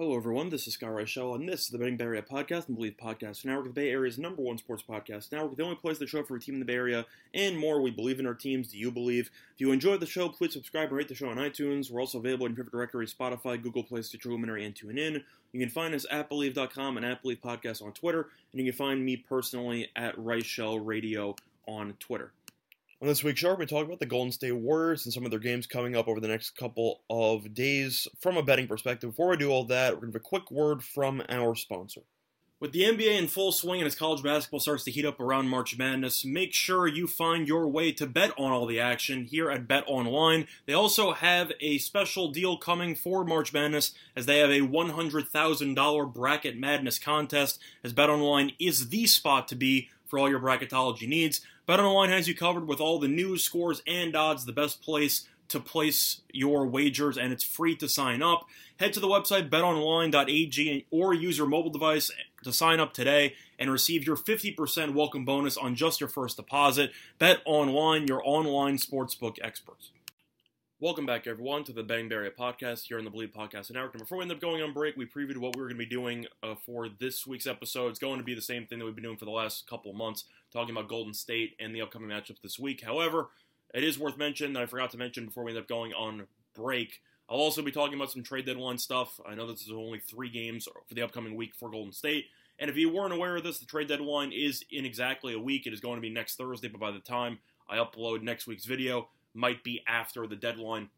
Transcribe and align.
Hello, 0.00 0.16
everyone. 0.16 0.48
This 0.48 0.66
is 0.66 0.72
Scott 0.72 0.92
Reichel, 0.92 1.34
and 1.34 1.46
this 1.46 1.60
is 1.60 1.68
the 1.68 1.76
Betting 1.76 1.98
Bay 1.98 2.04
Area 2.04 2.22
podcast 2.22 2.68
and 2.68 2.78
Bleav 2.78 2.96
Podcast 2.96 3.44
Network, 3.44 3.66
the 3.66 3.70
Bay 3.70 3.90
Area's 3.90 4.18
number 4.18 4.40
one 4.40 4.56
sports 4.56 4.82
podcast 4.82 5.30
network, 5.30 5.58
the 5.58 5.62
only 5.62 5.76
place 5.76 5.98
to 5.98 6.06
show 6.06 6.20
up 6.20 6.26
for 6.26 6.36
a 6.36 6.40
team 6.40 6.54
in 6.54 6.60
the 6.60 6.64
Bay 6.64 6.76
Area 6.76 7.04
and 7.34 7.58
more. 7.58 7.82
We 7.82 7.90
believe 7.90 8.18
in 8.18 8.26
our 8.26 8.32
teams. 8.32 8.68
Do 8.68 8.78
you 8.78 8.90
believe? 8.90 9.30
If 9.52 9.60
you 9.60 9.72
enjoyed 9.72 10.00
the 10.00 10.06
show, 10.06 10.30
please 10.30 10.54
subscribe 10.54 10.88
and 10.88 10.96
rate 10.96 11.08
the 11.08 11.14
show 11.14 11.28
on 11.28 11.36
iTunes. 11.36 11.90
We're 11.90 12.00
also 12.00 12.16
available 12.16 12.46
in 12.46 12.52
favorite 12.52 12.72
directory 12.72 13.08
Spotify, 13.08 13.62
Google 13.62 13.82
Play, 13.82 14.00
Stitcher, 14.00 14.30
Luminary, 14.30 14.64
and 14.64 14.74
TuneIn. 14.74 15.22
You 15.52 15.60
can 15.60 15.68
find 15.68 15.94
us 15.94 16.06
at 16.10 16.30
Bleav.com 16.30 16.96
and 16.96 17.04
at 17.04 17.22
Bleav 17.22 17.40
Podcast 17.40 17.84
on 17.84 17.92
Twitter, 17.92 18.28
and 18.52 18.64
you 18.64 18.72
can 18.72 18.78
find 18.78 19.04
me 19.04 19.18
personally 19.18 19.90
at 19.96 20.16
Reichel 20.16 20.80
Radio 20.82 21.36
on 21.68 21.92
Twitter. 22.00 22.32
On 23.02 23.08
this 23.08 23.24
week's 23.24 23.40
show, 23.40 23.54
we're 23.54 23.64
talking 23.64 23.86
about 23.86 23.98
the 23.98 24.04
Golden 24.04 24.30
State 24.30 24.52
Warriors 24.52 25.06
and 25.06 25.14
some 25.14 25.24
of 25.24 25.30
their 25.30 25.40
games 25.40 25.66
coming 25.66 25.96
up 25.96 26.06
over 26.06 26.20
the 26.20 26.28
next 26.28 26.50
couple 26.50 27.00
of 27.08 27.54
days 27.54 28.06
from 28.20 28.36
a 28.36 28.42
betting 28.42 28.68
perspective. 28.68 29.08
Before 29.12 29.30
we 29.30 29.38
do 29.38 29.48
all 29.48 29.64
that, 29.64 29.94
we're 29.94 30.00
going 30.02 30.12
to 30.12 30.18
have 30.18 30.22
a 30.22 30.28
quick 30.28 30.50
word 30.50 30.84
from 30.84 31.22
our 31.30 31.54
sponsor. 31.54 32.02
With 32.60 32.72
the 32.72 32.82
NBA 32.82 33.18
in 33.18 33.26
full 33.26 33.52
swing 33.52 33.80
and 33.80 33.86
as 33.86 33.94
college 33.94 34.22
basketball 34.22 34.60
starts 34.60 34.84
to 34.84 34.90
heat 34.90 35.06
up 35.06 35.18
around 35.18 35.48
March 35.48 35.78
Madness, 35.78 36.26
make 36.26 36.52
sure 36.52 36.86
you 36.86 37.06
find 37.06 37.48
your 37.48 37.66
way 37.68 37.90
to 37.90 38.06
bet 38.06 38.32
on 38.36 38.52
all 38.52 38.66
the 38.66 38.80
action 38.80 39.24
here 39.24 39.50
at 39.50 39.66
BetOnline. 39.66 40.46
They 40.66 40.74
also 40.74 41.12
have 41.12 41.52
a 41.58 41.78
special 41.78 42.30
deal 42.30 42.58
coming 42.58 42.94
for 42.94 43.24
March 43.24 43.54
Madness 43.54 43.94
as 44.14 44.26
they 44.26 44.40
have 44.40 44.50
a 44.50 44.60
$100,000 44.60 46.12
bracket 46.12 46.58
madness 46.58 46.98
contest 46.98 47.58
as 47.82 47.94
BetOnline 47.94 48.54
is 48.58 48.90
the 48.90 49.06
spot 49.06 49.48
to 49.48 49.54
be 49.54 49.88
for 50.04 50.18
all 50.18 50.28
your 50.28 50.40
bracketology 50.40 51.08
needs. 51.08 51.40
BetOnline 51.70 52.08
has 52.08 52.26
you 52.26 52.34
covered 52.34 52.66
with 52.66 52.80
all 52.80 52.98
the 52.98 53.06
news, 53.06 53.44
scores, 53.44 53.80
and 53.86 54.16
odds, 54.16 54.44
the 54.44 54.52
best 54.52 54.82
place 54.82 55.28
to 55.46 55.60
place 55.60 56.20
your 56.32 56.66
wagers, 56.66 57.16
and 57.16 57.32
it's 57.32 57.44
free 57.44 57.76
to 57.76 57.88
sign 57.88 58.24
up. 58.24 58.44
Head 58.80 58.92
to 58.94 58.98
the 58.98 59.06
website 59.06 59.48
betonline.ag 59.50 60.86
or 60.90 61.14
use 61.14 61.38
your 61.38 61.46
mobile 61.46 61.70
device 61.70 62.10
to 62.42 62.52
sign 62.52 62.80
up 62.80 62.92
today 62.92 63.34
and 63.56 63.70
receive 63.70 64.04
your 64.04 64.16
50% 64.16 64.94
welcome 64.94 65.24
bonus 65.24 65.56
on 65.56 65.76
just 65.76 66.00
your 66.00 66.08
first 66.08 66.36
deposit. 66.36 66.90
BetOnline, 67.20 68.08
your 68.08 68.20
online 68.24 68.76
sportsbook 68.76 69.36
experts. 69.40 69.92
Welcome 70.82 71.04
back, 71.04 71.26
everyone, 71.26 71.64
to 71.64 71.74
the 71.74 71.82
Bang 71.82 72.08
Barrier 72.08 72.30
podcast 72.30 72.86
here 72.86 72.96
on 72.96 73.04
the 73.04 73.10
Bleav 73.10 73.34
Podcast 73.34 73.70
Network. 73.70 73.92
And 73.92 74.00
before 74.00 74.16
we 74.16 74.22
end 74.22 74.32
up 74.32 74.40
going 74.40 74.62
on 74.62 74.72
break, 74.72 74.96
we 74.96 75.04
previewed 75.04 75.36
what 75.36 75.54
we 75.54 75.60
were 75.60 75.68
going 75.68 75.78
to 75.78 75.84
be 75.84 75.84
doing 75.84 76.24
uh, 76.42 76.54
for 76.54 76.88
this 76.88 77.26
week's 77.26 77.46
episode. 77.46 77.88
It's 77.88 77.98
going 77.98 78.16
to 78.16 78.24
be 78.24 78.32
the 78.32 78.40
same 78.40 78.64
thing 78.64 78.78
that 78.78 78.86
we've 78.86 78.94
been 78.94 79.04
doing 79.04 79.18
for 79.18 79.26
the 79.26 79.30
last 79.30 79.68
couple 79.68 79.90
of 79.90 79.98
months, 79.98 80.24
talking 80.50 80.74
about 80.74 80.88
Golden 80.88 81.12
State 81.12 81.54
and 81.60 81.74
the 81.74 81.82
upcoming 81.82 82.08
matchups 82.08 82.40
this 82.42 82.58
week. 82.58 82.82
However, 82.82 83.28
it 83.74 83.84
is 83.84 83.98
worth 83.98 84.16
mentioning 84.16 84.54
that 84.54 84.62
I 84.62 84.66
forgot 84.66 84.90
to 84.92 84.96
mention 84.96 85.26
before 85.26 85.44
we 85.44 85.50
end 85.50 85.60
up 85.60 85.68
going 85.68 85.92
on 85.92 86.26
break. 86.54 87.02
I'll 87.28 87.36
also 87.36 87.60
be 87.60 87.72
talking 87.72 87.96
about 87.96 88.10
some 88.10 88.22
trade 88.22 88.46
deadline 88.46 88.78
stuff. 88.78 89.20
I 89.28 89.34
know 89.34 89.46
this 89.46 89.60
is 89.60 89.72
only 89.72 89.98
three 89.98 90.30
games 90.30 90.66
for 90.88 90.94
the 90.94 91.02
upcoming 91.02 91.36
week 91.36 91.54
for 91.54 91.68
Golden 91.68 91.92
State. 91.92 92.24
And 92.58 92.70
if 92.70 92.78
you 92.78 92.90
weren't 92.90 93.12
aware 93.12 93.36
of 93.36 93.44
this, 93.44 93.58
the 93.58 93.66
trade 93.66 93.88
deadline 93.88 94.32
is 94.32 94.64
in 94.70 94.86
exactly 94.86 95.34
a 95.34 95.38
week. 95.38 95.66
It 95.66 95.74
is 95.74 95.80
going 95.80 95.96
to 95.96 96.00
be 96.00 96.08
next 96.08 96.36
Thursday, 96.38 96.68
but 96.68 96.80
by 96.80 96.90
the 96.90 97.00
time 97.00 97.38
I 97.68 97.76
upload 97.76 98.22
next 98.22 98.46
week's 98.46 98.64
video, 98.64 99.10
might 99.34 99.62
be 99.62 99.82
after 99.86 100.26
the 100.26 100.36
deadline. 100.36 100.88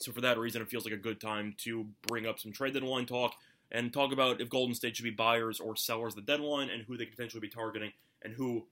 So 0.00 0.12
for 0.12 0.20
that 0.20 0.38
reason, 0.38 0.62
it 0.62 0.68
feels 0.68 0.84
like 0.84 0.94
a 0.94 0.98
good 0.98 1.20
time 1.20 1.54
to 1.58 1.86
bring 2.06 2.26
up 2.26 2.38
some 2.38 2.52
trade 2.52 2.74
deadline 2.74 3.06
talk 3.06 3.34
and 3.70 3.92
talk 3.92 4.12
about 4.12 4.40
if 4.40 4.48
Golden 4.48 4.74
State 4.74 4.96
should 4.96 5.04
be 5.04 5.10
buyers 5.10 5.60
or 5.60 5.76
sellers 5.76 6.14
the 6.14 6.22
deadline 6.22 6.70
and 6.70 6.82
who 6.82 6.96
they 6.96 7.04
could 7.04 7.16
potentially 7.16 7.40
be 7.40 7.48
targeting 7.48 7.92
and 8.22 8.34
who 8.34 8.66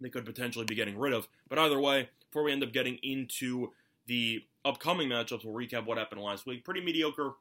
they 0.00 0.08
could 0.08 0.24
potentially 0.24 0.64
be 0.64 0.74
getting 0.74 0.98
rid 0.98 1.12
of. 1.12 1.28
But 1.48 1.58
either 1.58 1.80
way, 1.80 2.08
before 2.30 2.44
we 2.44 2.52
end 2.52 2.62
up 2.62 2.72
getting 2.72 2.98
into 3.02 3.72
the 4.06 4.44
upcoming 4.64 5.08
matchups, 5.08 5.44
we'll 5.44 5.54
recap 5.54 5.86
what 5.86 5.98
happened 5.98 6.20
last 6.22 6.46
week. 6.46 6.64
Pretty 6.64 6.80
mediocre 6.80 7.34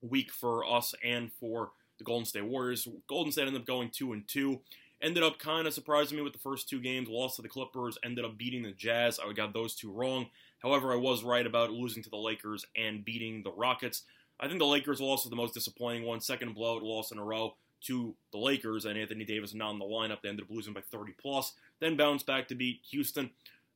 week 0.00 0.30
for 0.30 0.64
us 0.64 0.94
and 1.04 1.30
for 1.32 1.70
the 1.98 2.04
Golden 2.04 2.24
State 2.24 2.44
Warriors. 2.44 2.86
Golden 3.08 3.32
State 3.32 3.46
ended 3.46 3.60
up 3.60 3.66
going 3.66 3.90
two 3.90 4.12
and 4.12 4.26
two. 4.26 4.60
Ended 5.00 5.22
up 5.22 5.38
kind 5.38 5.66
of 5.66 5.74
surprising 5.74 6.16
me 6.16 6.24
with 6.24 6.32
the 6.32 6.38
first 6.40 6.68
two 6.68 6.80
games. 6.80 7.08
Lost 7.08 7.36
to 7.36 7.42
the 7.42 7.48
Clippers. 7.48 7.98
Ended 8.04 8.24
up 8.24 8.36
beating 8.36 8.62
the 8.62 8.72
Jazz. 8.72 9.20
I 9.20 9.32
got 9.32 9.54
those 9.54 9.74
two 9.74 9.92
wrong. 9.92 10.26
However, 10.60 10.92
I 10.92 10.96
was 10.96 11.22
right 11.22 11.46
about 11.46 11.70
losing 11.70 12.02
to 12.02 12.10
the 12.10 12.16
Lakers 12.16 12.64
and 12.76 13.04
beating 13.04 13.42
the 13.42 13.52
Rockets. 13.52 14.02
I 14.40 14.46
think 14.46 14.58
the 14.58 14.66
Lakers 14.66 15.00
loss 15.00 15.24
was 15.24 15.30
the 15.30 15.36
most 15.36 15.54
disappointing 15.54 16.04
one. 16.04 16.20
Second 16.20 16.54
blowout 16.54 16.82
loss 16.82 17.12
in 17.12 17.18
a 17.18 17.24
row 17.24 17.54
to 17.82 18.14
the 18.32 18.38
Lakers, 18.38 18.84
and 18.84 18.98
Anthony 18.98 19.24
Davis 19.24 19.54
not 19.54 19.72
in 19.72 19.78
the 19.78 19.84
lineup. 19.84 20.22
They 20.22 20.28
ended 20.28 20.46
up 20.46 20.50
losing 20.50 20.72
by 20.72 20.80
30 20.80 21.14
plus. 21.20 21.54
Then 21.80 21.96
bounced 21.96 22.26
back 22.26 22.48
to 22.48 22.54
beat 22.54 22.80
Houston. 22.90 23.30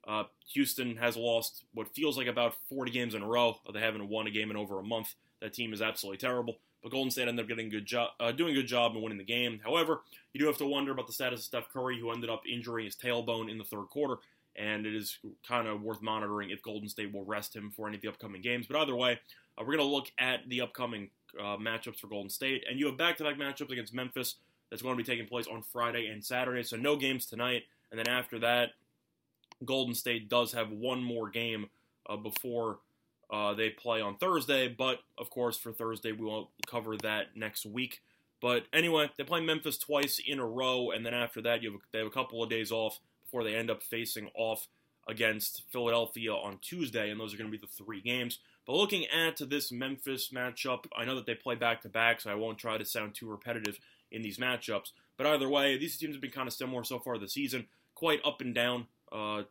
Uh, 0.06 0.24
Houston 0.52 0.96
has 0.96 1.16
lost 1.16 1.64
what 1.72 1.94
feels 1.94 2.16
like 2.18 2.26
about 2.26 2.56
40 2.68 2.90
games 2.90 3.14
in 3.14 3.22
a 3.22 3.26
row. 3.26 3.56
They 3.72 3.80
haven't 3.80 4.08
won 4.08 4.26
a 4.26 4.30
game 4.30 4.50
in 4.50 4.56
over 4.56 4.80
a 4.80 4.84
month. 4.84 5.14
That 5.40 5.54
team 5.54 5.72
is 5.72 5.82
absolutely 5.82 6.18
terrible. 6.18 6.56
But 6.82 6.90
Golden 6.90 7.10
State 7.10 7.28
ended 7.28 7.44
up 7.44 7.48
getting 7.48 7.68
good 7.68 7.86
job, 7.86 8.10
uh, 8.18 8.32
doing 8.32 8.52
a 8.52 8.54
good 8.54 8.66
job 8.66 8.92
and 8.92 9.02
winning 9.02 9.18
the 9.18 9.24
game. 9.24 9.60
However, 9.62 10.00
you 10.32 10.40
do 10.40 10.46
have 10.46 10.58
to 10.58 10.66
wonder 10.66 10.90
about 10.90 11.06
the 11.06 11.12
status 11.12 11.40
of 11.40 11.44
Steph 11.44 11.72
Curry, 11.72 12.00
who 12.00 12.10
ended 12.10 12.28
up 12.28 12.42
injuring 12.50 12.86
his 12.86 12.96
tailbone 12.96 13.50
in 13.50 13.58
the 13.58 13.64
third 13.64 13.86
quarter, 13.90 14.16
and 14.56 14.84
it 14.84 14.94
is 14.94 15.18
kind 15.46 15.68
of 15.68 15.82
worth 15.82 16.02
monitoring 16.02 16.50
if 16.50 16.60
Golden 16.62 16.88
State 16.88 17.12
will 17.12 17.24
rest 17.24 17.54
him 17.54 17.70
for 17.70 17.86
any 17.86 17.96
of 17.96 18.02
the 18.02 18.08
upcoming 18.08 18.42
games. 18.42 18.66
But 18.66 18.78
either 18.78 18.96
way, 18.96 19.20
uh, 19.56 19.60
we're 19.60 19.76
going 19.76 19.78
to 19.78 19.84
look 19.84 20.10
at 20.18 20.48
the 20.48 20.60
upcoming 20.60 21.10
uh, 21.38 21.56
matchups 21.56 22.00
for 22.00 22.08
Golden 22.08 22.30
State, 22.30 22.64
and 22.68 22.80
you 22.80 22.86
have 22.86 22.98
back-to-back 22.98 23.36
matchups 23.36 23.70
against 23.70 23.94
Memphis 23.94 24.36
that's 24.68 24.82
going 24.82 24.96
to 24.96 25.02
be 25.02 25.08
taking 25.08 25.26
place 25.26 25.46
on 25.46 25.62
Friday 25.62 26.08
and 26.08 26.24
Saturday. 26.24 26.62
So 26.62 26.76
no 26.76 26.96
games 26.96 27.26
tonight, 27.26 27.62
and 27.90 27.98
then 27.98 28.08
after 28.08 28.38
that, 28.40 28.70
Golden 29.64 29.94
State 29.94 30.28
does 30.28 30.52
have 30.52 30.70
one 30.70 31.02
more 31.02 31.30
game 31.30 31.70
uh, 32.08 32.16
before 32.16 32.78
uh, 33.32 33.54
they 33.54 33.70
play 33.70 34.02
on 34.02 34.16
Thursday, 34.18 34.68
but 34.68 34.98
of 35.16 35.30
course, 35.30 35.56
for 35.56 35.72
Thursday, 35.72 36.12
we 36.12 36.26
won't 36.26 36.48
cover 36.66 36.98
that 36.98 37.34
next 37.34 37.64
week. 37.64 38.02
But 38.42 38.64
anyway, 38.72 39.10
they 39.16 39.24
play 39.24 39.40
Memphis 39.40 39.78
twice 39.78 40.20
in 40.24 40.38
a 40.38 40.46
row, 40.46 40.90
and 40.90 41.06
then 41.06 41.14
after 41.14 41.40
that, 41.42 41.62
you 41.62 41.72
have, 41.72 41.80
they 41.92 41.98
have 41.98 42.08
a 42.08 42.10
couple 42.10 42.42
of 42.42 42.50
days 42.50 42.70
off 42.70 43.00
before 43.22 43.42
they 43.42 43.54
end 43.54 43.70
up 43.70 43.82
facing 43.82 44.28
off 44.34 44.68
against 45.08 45.62
Philadelphia 45.70 46.32
on 46.32 46.58
Tuesday, 46.60 47.10
and 47.10 47.18
those 47.18 47.32
are 47.32 47.38
going 47.38 47.50
to 47.50 47.56
be 47.56 47.64
the 47.64 47.72
three 47.72 48.02
games. 48.02 48.38
But 48.66 48.74
looking 48.74 49.06
at 49.06 49.40
this 49.48 49.72
Memphis 49.72 50.30
matchup, 50.30 50.84
I 50.96 51.04
know 51.04 51.14
that 51.16 51.26
they 51.26 51.34
play 51.34 51.54
back 51.54 51.80
to 51.82 51.88
back, 51.88 52.20
so 52.20 52.30
I 52.30 52.34
won't 52.34 52.58
try 52.58 52.76
to 52.76 52.84
sound 52.84 53.14
too 53.14 53.28
repetitive 53.30 53.78
in 54.10 54.22
these 54.22 54.38
matchups. 54.38 54.90
But 55.16 55.26
either 55.26 55.48
way, 55.48 55.78
these 55.78 55.96
teams 55.96 56.14
have 56.14 56.20
been 56.20 56.30
kind 56.30 56.46
of 56.46 56.52
similar 56.52 56.84
so 56.84 56.98
far 56.98 57.16
this 57.18 57.32
season, 57.32 57.66
quite 57.94 58.20
up 58.24 58.40
and 58.40 58.54
down 58.54 58.86
uh, 59.10 59.42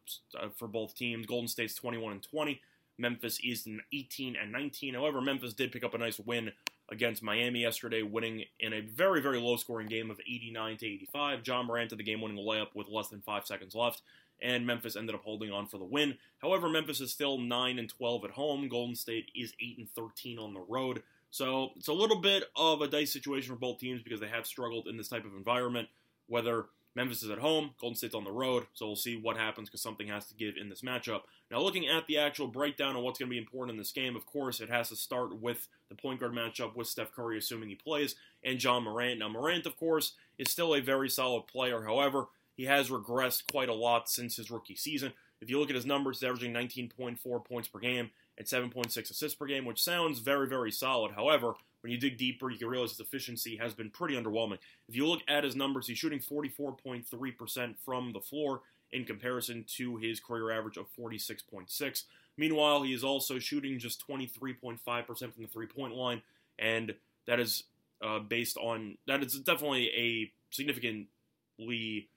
for 0.57 0.67
both 0.67 0.95
teams. 0.95 1.25
Golden 1.25 1.47
State's 1.47 1.75
21 1.75 2.13
and 2.13 2.23
20. 2.23 2.61
Memphis 3.01 3.39
is 3.43 3.65
in 3.65 3.81
18 3.91 4.35
and 4.35 4.51
19. 4.51 4.93
However, 4.93 5.19
Memphis 5.19 5.53
did 5.53 5.71
pick 5.71 5.83
up 5.83 5.93
a 5.93 5.97
nice 5.97 6.19
win 6.19 6.51
against 6.89 7.23
Miami 7.23 7.61
yesterday, 7.61 8.03
winning 8.03 8.43
in 8.59 8.73
a 8.73 8.81
very, 8.81 9.21
very 9.21 9.39
low 9.39 9.55
scoring 9.55 9.87
game 9.87 10.11
of 10.11 10.19
89 10.21 10.77
to 10.77 10.85
85. 10.85 11.39
Ja 11.45 11.63
Morant 11.63 11.89
to 11.89 11.95
the 11.95 12.03
game 12.03 12.21
winning 12.21 12.37
layup 12.37 12.75
with 12.75 12.87
less 12.87 13.07
than 13.07 13.21
five 13.21 13.45
seconds 13.45 13.73
left, 13.73 14.01
and 14.41 14.67
Memphis 14.67 14.95
ended 14.95 15.15
up 15.15 15.23
holding 15.23 15.51
on 15.51 15.67
for 15.67 15.77
the 15.77 15.85
win. 15.85 16.17
However, 16.39 16.69
Memphis 16.69 17.01
is 17.01 17.11
still 17.11 17.37
9 17.37 17.79
and 17.79 17.89
12 17.89 18.25
at 18.25 18.31
home. 18.31 18.67
Golden 18.67 18.95
State 18.95 19.31
is 19.35 19.53
8 19.61 19.77
and 19.79 19.89
13 19.89 20.37
on 20.37 20.53
the 20.53 20.59
road. 20.59 21.01
So 21.31 21.69
it's 21.77 21.87
a 21.87 21.93
little 21.93 22.19
bit 22.19 22.43
of 22.55 22.81
a 22.81 22.87
dice 22.87 23.13
situation 23.13 23.53
for 23.53 23.59
both 23.59 23.79
teams 23.79 24.03
because 24.03 24.19
they 24.19 24.27
have 24.27 24.45
struggled 24.45 24.87
in 24.87 24.97
this 24.97 25.07
type 25.07 25.25
of 25.25 25.33
environment, 25.33 25.87
whether 26.27 26.65
Memphis 26.95 27.23
is 27.23 27.29
at 27.29 27.39
home, 27.39 27.71
Golden 27.79 27.95
State's 27.95 28.15
on 28.15 28.25
the 28.25 28.31
road, 28.31 28.65
so 28.73 28.85
we'll 28.85 28.95
see 28.97 29.15
what 29.15 29.37
happens 29.37 29.69
because 29.69 29.81
something 29.81 30.07
has 30.07 30.25
to 30.27 30.35
give 30.35 30.57
in 30.57 30.67
this 30.67 30.81
matchup. 30.81 31.21
Now, 31.49 31.61
looking 31.61 31.87
at 31.87 32.05
the 32.05 32.17
actual 32.17 32.47
breakdown 32.47 32.97
of 32.97 33.03
what's 33.03 33.17
going 33.17 33.29
to 33.29 33.33
be 33.33 33.37
important 33.37 33.75
in 33.75 33.77
this 33.77 33.93
game, 33.93 34.15
of 34.15 34.25
course, 34.25 34.59
it 34.59 34.69
has 34.69 34.89
to 34.89 34.97
start 34.97 35.39
with 35.39 35.69
the 35.89 35.95
point 35.95 36.19
guard 36.19 36.33
matchup 36.33 36.75
with 36.75 36.87
Steph 36.87 37.13
Curry, 37.13 37.37
assuming 37.37 37.69
he 37.69 37.75
plays, 37.75 38.15
and 38.43 38.61
Ja 38.61 38.79
Morant. 38.79 39.19
Now, 39.19 39.29
Morant, 39.29 39.65
of 39.65 39.77
course, 39.77 40.13
is 40.37 40.51
still 40.51 40.75
a 40.75 40.81
very 40.81 41.09
solid 41.09 41.47
player. 41.47 41.83
However, 41.83 42.25
he 42.55 42.65
has 42.65 42.89
regressed 42.89 43.49
quite 43.51 43.69
a 43.69 43.73
lot 43.73 44.09
since 44.09 44.35
his 44.35 44.51
rookie 44.51 44.75
season. 44.75 45.13
If 45.39 45.49
you 45.49 45.59
look 45.59 45.69
at 45.69 45.75
his 45.75 45.85
numbers, 45.85 46.19
he's 46.19 46.27
averaging 46.27 46.53
19.4 46.53 47.45
points 47.45 47.67
per 47.67 47.79
game 47.79 48.11
and 48.37 48.47
7.6 48.47 48.97
assists 48.97 49.35
per 49.35 49.45
game, 49.45 49.65
which 49.65 49.83
sounds 49.83 50.19
very, 50.19 50.47
very 50.47 50.71
solid. 50.71 51.11
However, 51.11 51.53
when 51.81 51.91
you 51.91 51.97
dig 51.97 52.17
deeper, 52.17 52.49
you 52.49 52.57
can 52.57 52.67
realize 52.67 52.91
his 52.91 52.99
efficiency 52.99 53.57
has 53.57 53.73
been 53.73 53.89
pretty 53.89 54.15
underwhelming. 54.15 54.59
If 54.87 54.95
you 54.95 55.07
look 55.07 55.21
at 55.27 55.43
his 55.43 55.55
numbers, 55.55 55.87
he's 55.87 55.97
shooting 55.97 56.19
44.3% 56.19 57.75
from 57.83 58.13
the 58.13 58.19
floor 58.19 58.61
in 58.91 59.05
comparison 59.05 59.65
to 59.77 59.97
his 59.97 60.19
career 60.19 60.51
average 60.51 60.77
of 60.77 60.87
46.6. 60.97 62.03
Meanwhile, 62.37 62.83
he 62.83 62.93
is 62.93 63.03
also 63.03 63.39
shooting 63.39 63.79
just 63.79 64.05
23.5% 64.07 64.79
from 65.05 65.31
the 65.37 65.47
three-point 65.47 65.95
line 65.95 66.21
and 66.61 66.93
that 67.27 67.39
is 67.39 67.63
uh, 68.01 68.19
based 68.19 68.57
on 68.57 68.97
that 69.07 69.21
is 69.23 69.33
definitely 69.39 69.89
a 69.89 70.31
significantly 70.49 72.09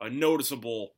uh, 0.00 0.08
noticeable 0.08 0.92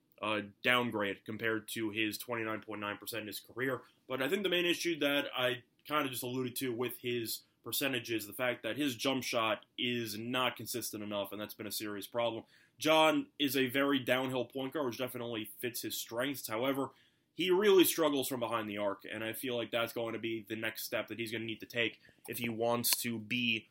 downgrade 0.62 1.24
compared 1.24 1.68
to 1.68 1.90
his 1.90 2.18
29.9% 2.18 3.14
in 3.14 3.26
his 3.26 3.40
career. 3.40 3.80
But 4.08 4.22
I 4.22 4.28
think 4.28 4.42
the 4.42 4.48
main 4.48 4.66
issue 4.66 4.98
that 5.00 5.26
I 5.36 5.62
kind 5.88 6.04
of 6.04 6.10
just 6.10 6.22
alluded 6.22 6.56
to 6.56 6.72
with 6.72 6.98
his 7.00 7.40
percentages, 7.64 8.26
the 8.26 8.32
fact 8.32 8.62
that 8.62 8.76
his 8.76 8.94
jump 8.94 9.22
shot 9.22 9.64
is 9.78 10.18
not 10.18 10.56
consistent 10.56 11.02
enough, 11.02 11.32
and 11.32 11.40
that's 11.40 11.54
been 11.54 11.66
a 11.66 11.72
serious 11.72 12.06
problem. 12.06 12.44
Ja 12.78 13.14
is 13.38 13.56
a 13.56 13.68
very 13.68 13.98
downhill 13.98 14.44
point 14.44 14.72
guard, 14.72 14.86
which 14.86 14.98
definitely 14.98 15.48
fits 15.60 15.82
his 15.82 15.96
strengths. 15.96 16.48
However, 16.48 16.90
he 17.34 17.50
really 17.50 17.84
struggles 17.84 18.28
from 18.28 18.40
behind 18.40 18.68
the 18.68 18.78
arc, 18.78 19.04
and 19.10 19.24
I 19.24 19.32
feel 19.32 19.56
like 19.56 19.70
that's 19.70 19.92
going 19.92 20.12
to 20.12 20.18
be 20.18 20.44
the 20.48 20.56
next 20.56 20.84
step 20.84 21.08
that 21.08 21.18
he's 21.18 21.30
going 21.30 21.42
to 21.42 21.46
need 21.46 21.60
to 21.60 21.66
take 21.66 22.00
if 22.28 22.38
he 22.38 22.48
wants 22.48 22.90
to 23.02 23.18
be 23.18 23.66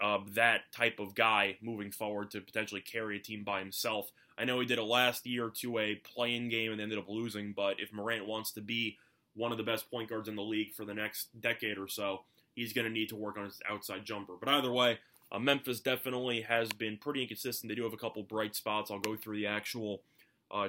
uh, 0.00 0.18
that 0.34 0.72
type 0.72 0.98
of 0.98 1.14
guy 1.14 1.56
moving 1.60 1.90
forward 1.90 2.30
to 2.30 2.40
potentially 2.40 2.80
carry 2.80 3.16
a 3.16 3.20
team 3.20 3.44
by 3.44 3.58
himself. 3.60 4.10
I 4.38 4.44
know 4.44 4.60
he 4.60 4.66
did 4.66 4.78
it 4.78 4.84
last 4.84 5.26
year 5.26 5.50
to 5.60 5.78
a 5.78 5.96
playing 5.96 6.48
game 6.48 6.72
and 6.72 6.80
ended 6.80 6.98
up 6.98 7.08
losing, 7.08 7.52
but 7.52 7.80
if 7.80 7.92
Morant 7.92 8.26
wants 8.26 8.52
to 8.52 8.60
be 8.60 8.98
one 9.34 9.52
of 9.52 9.58
the 9.58 9.64
best 9.64 9.90
point 9.90 10.08
guards 10.08 10.28
in 10.28 10.36
the 10.36 10.42
league 10.42 10.72
for 10.72 10.84
the 10.84 10.94
next 10.94 11.28
decade 11.40 11.78
or 11.78 11.88
so, 11.88 12.22
he's 12.54 12.72
going 12.72 12.86
to 12.86 12.92
need 12.92 13.08
to 13.10 13.16
work 13.16 13.36
on 13.36 13.44
his 13.44 13.60
outside 13.68 14.04
jumper. 14.04 14.34
But 14.38 14.48
either 14.48 14.72
way, 14.72 14.98
uh, 15.30 15.38
Memphis 15.38 15.80
definitely 15.80 16.42
has 16.42 16.70
been 16.72 16.98
pretty 16.98 17.22
inconsistent. 17.22 17.68
They 17.68 17.74
do 17.74 17.84
have 17.84 17.92
a 17.92 17.98
couple 17.98 18.22
bright 18.22 18.54
spots. 18.54 18.90
I'll 18.90 18.98
go 18.98 19.16
through 19.16 19.36
the 19.36 19.46
actual, 19.46 20.02
uh, 20.50 20.68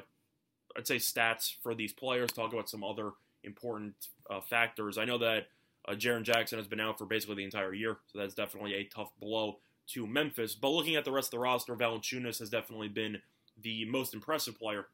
I'd 0.78 0.88
say, 0.88 0.98
stats 0.98 1.54
for 1.62 1.76
these 1.76 1.94
players, 1.94 2.32
talk 2.32 2.54
about 2.54 2.70
some 2.70 2.84
other 2.84 3.12
important 3.44 3.96
uh, 4.30 4.40
factors. 4.42 4.98
I 4.98 5.06
know 5.06 5.18
that 5.18 5.48
uh, 5.88 5.94
Jaren 5.94 6.24
Jackson 6.24 6.58
has 6.58 6.68
been 6.68 6.80
out 6.80 6.98
for 6.98 7.06
basically 7.06 7.36
the 7.36 7.44
entire 7.44 7.74
year, 7.74 7.98
so 8.12 8.20
that's 8.20 8.34
definitely 8.34 8.74
a 8.76 8.84
tough 8.84 9.12
blow 9.20 9.60
to 9.88 10.08
Memphis. 10.08 10.56
But 10.56 10.70
looking 10.70 10.96
at 10.96 11.06
the 11.06 11.12
rest 11.12 11.28
of 11.28 11.32
the 11.32 11.40
roster, 11.40 11.76
Valanciunas 11.76 12.40
has 12.40 12.50
definitely 12.50 12.88
been 12.88 13.22
the 13.62 13.86
most 13.86 14.14
impressive 14.14 14.58
player, 14.58 14.88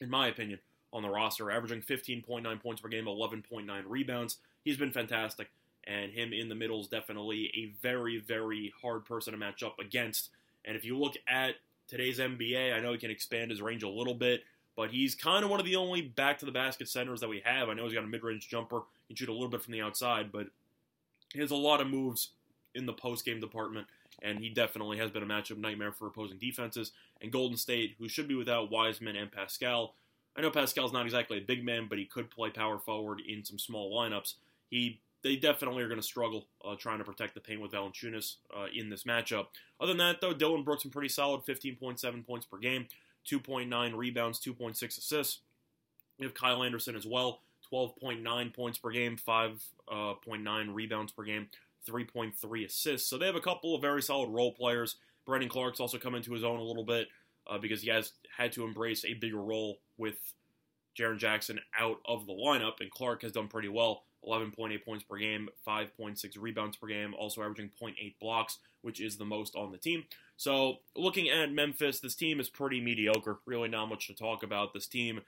in 0.00 0.10
my 0.10 0.28
opinion, 0.28 0.60
on 0.92 1.02
the 1.02 1.08
roster, 1.08 1.50
averaging 1.50 1.82
15.9 1.82 2.62
points 2.62 2.80
per 2.80 2.88
game, 2.88 3.06
11.9 3.06 3.82
rebounds. 3.86 4.38
He's 4.62 4.76
been 4.76 4.92
fantastic 4.92 5.48
and 5.84 6.12
him 6.12 6.32
in 6.32 6.48
the 6.48 6.54
middle 6.54 6.80
is 6.80 6.88
definitely 6.88 7.50
a 7.54 7.72
very, 7.82 8.18
very 8.18 8.72
hard 8.80 9.04
person 9.04 9.32
to 9.32 9.38
match 9.38 9.62
up 9.62 9.78
against. 9.78 10.30
And 10.64 10.76
if 10.76 10.84
you 10.84 10.96
look 10.98 11.14
at 11.26 11.54
today's 11.88 12.18
NBA, 12.18 12.74
I 12.74 12.80
know 12.80 12.92
he 12.92 12.98
can 12.98 13.10
expand 13.10 13.50
his 13.50 13.62
range 13.62 13.82
a 13.82 13.88
little 13.88 14.14
bit, 14.14 14.42
but 14.80 14.90
he's 14.90 15.14
kind 15.14 15.44
of 15.44 15.50
one 15.50 15.60
of 15.60 15.66
the 15.66 15.76
only 15.76 16.00
back 16.00 16.38
to 16.38 16.46
the 16.46 16.50
basket 16.50 16.88
centers 16.88 17.20
that 17.20 17.28
we 17.28 17.42
have. 17.44 17.68
I 17.68 17.74
know 17.74 17.84
he's 17.84 17.92
got 17.92 18.02
a 18.02 18.06
mid 18.06 18.24
range 18.24 18.48
jumper, 18.48 18.80
he 19.06 19.08
can 19.08 19.16
shoot 19.16 19.28
a 19.28 19.32
little 19.34 19.50
bit 19.50 19.60
from 19.60 19.74
the 19.74 19.82
outside, 19.82 20.32
but 20.32 20.46
he 21.34 21.40
has 21.40 21.50
a 21.50 21.54
lot 21.54 21.82
of 21.82 21.86
moves 21.86 22.30
in 22.74 22.86
the 22.86 22.94
post 22.94 23.26
game 23.26 23.40
department, 23.40 23.86
and 24.22 24.38
he 24.38 24.48
definitely 24.48 24.96
has 24.96 25.10
been 25.10 25.22
a 25.22 25.26
matchup 25.26 25.58
nightmare 25.58 25.92
for 25.92 26.06
opposing 26.06 26.38
defenses. 26.38 26.92
And 27.20 27.30
Golden 27.30 27.58
State, 27.58 27.96
who 27.98 28.08
should 28.08 28.26
be 28.26 28.34
without 28.34 28.70
Wiseman 28.70 29.16
and 29.16 29.30
Paschall, 29.30 29.90
I 30.34 30.40
know 30.40 30.50
Paschall's 30.50 30.94
not 30.94 31.04
exactly 31.04 31.36
a 31.36 31.42
big 31.42 31.62
man, 31.62 31.84
but 31.86 31.98
he 31.98 32.06
could 32.06 32.30
play 32.30 32.48
power 32.48 32.78
forward 32.78 33.20
in 33.20 33.44
some 33.44 33.58
small 33.58 33.94
lineups. 33.94 34.36
He 34.70 34.98
they 35.22 35.36
definitely 35.36 35.82
are 35.82 35.88
going 35.88 36.00
to 36.00 36.06
struggle 36.06 36.46
uh, 36.64 36.74
trying 36.76 36.96
to 36.96 37.04
protect 37.04 37.34
the 37.34 37.40
paint 37.40 37.60
with 37.60 37.72
Valanciunas 37.72 38.36
uh, 38.56 38.68
in 38.74 38.88
this 38.88 39.04
matchup. 39.04 39.48
Other 39.78 39.92
than 39.92 39.98
that, 39.98 40.22
though, 40.22 40.32
Dillon 40.32 40.62
Brooks 40.62 40.84
been 40.84 40.90
pretty 40.90 41.10
solid, 41.10 41.42
15.7 41.44 42.26
points 42.26 42.46
per 42.46 42.56
game, 42.56 42.86
2.9 43.28 43.96
rebounds, 43.96 44.40
2.6 44.40 44.98
assists. 44.98 45.40
We 46.18 46.26
have 46.26 46.34
Kyle 46.34 46.62
Anderson 46.62 46.96
as 46.96 47.06
well, 47.06 47.40
12.9 47.72 48.54
points 48.54 48.78
per 48.78 48.90
game, 48.90 49.16
5.9 49.16 49.58
uh, 49.90 50.72
rebounds 50.72 51.12
per 51.12 51.24
game, 51.24 51.48
3.3 51.88 52.66
assists. 52.66 53.08
So 53.08 53.16
they 53.16 53.26
have 53.26 53.36
a 53.36 53.40
couple 53.40 53.74
of 53.74 53.80
very 53.80 54.02
solid 54.02 54.30
role 54.30 54.52
players. 54.52 54.96
Brandon 55.26 55.48
Clarke's 55.48 55.80
also 55.80 55.98
come 55.98 56.14
into 56.14 56.32
his 56.32 56.44
own 56.44 56.58
a 56.58 56.62
little 56.62 56.84
bit 56.84 57.08
uh, 57.46 57.58
because 57.58 57.82
he 57.82 57.90
has 57.90 58.12
had 58.36 58.52
to 58.52 58.64
embrace 58.64 59.04
a 59.04 59.14
bigger 59.14 59.40
role 59.40 59.78
with 59.96 60.16
Jaren 60.98 61.18
Jackson 61.18 61.60
out 61.78 62.00
of 62.04 62.26
the 62.26 62.32
lineup, 62.32 62.80
and 62.80 62.90
Clark 62.90 63.22
has 63.22 63.32
done 63.32 63.48
pretty 63.48 63.68
well 63.68 64.04
11.8 64.26 64.84
points 64.84 65.04
per 65.04 65.16
game, 65.16 65.48
5.6 65.66 66.36
rebounds 66.38 66.76
per 66.76 66.86
game, 66.86 67.14
also 67.14 67.42
averaging 67.42 67.70
0.8 67.80 68.14
blocks, 68.20 68.58
which 68.82 69.00
is 69.00 69.16
the 69.16 69.24
most 69.24 69.54
on 69.56 69.72
the 69.72 69.78
team. 69.78 70.04
So, 70.36 70.78
looking 70.96 71.28
at 71.28 71.52
Memphis, 71.52 72.00
this 72.00 72.14
team 72.14 72.40
is 72.40 72.48
pretty 72.48 72.80
mediocre. 72.80 73.38
Really, 73.46 73.68
not 73.68 73.86
much 73.86 74.06
to 74.06 74.14
talk 74.14 74.42
about. 74.42 74.72
This 74.72 74.86
team, 74.86 75.20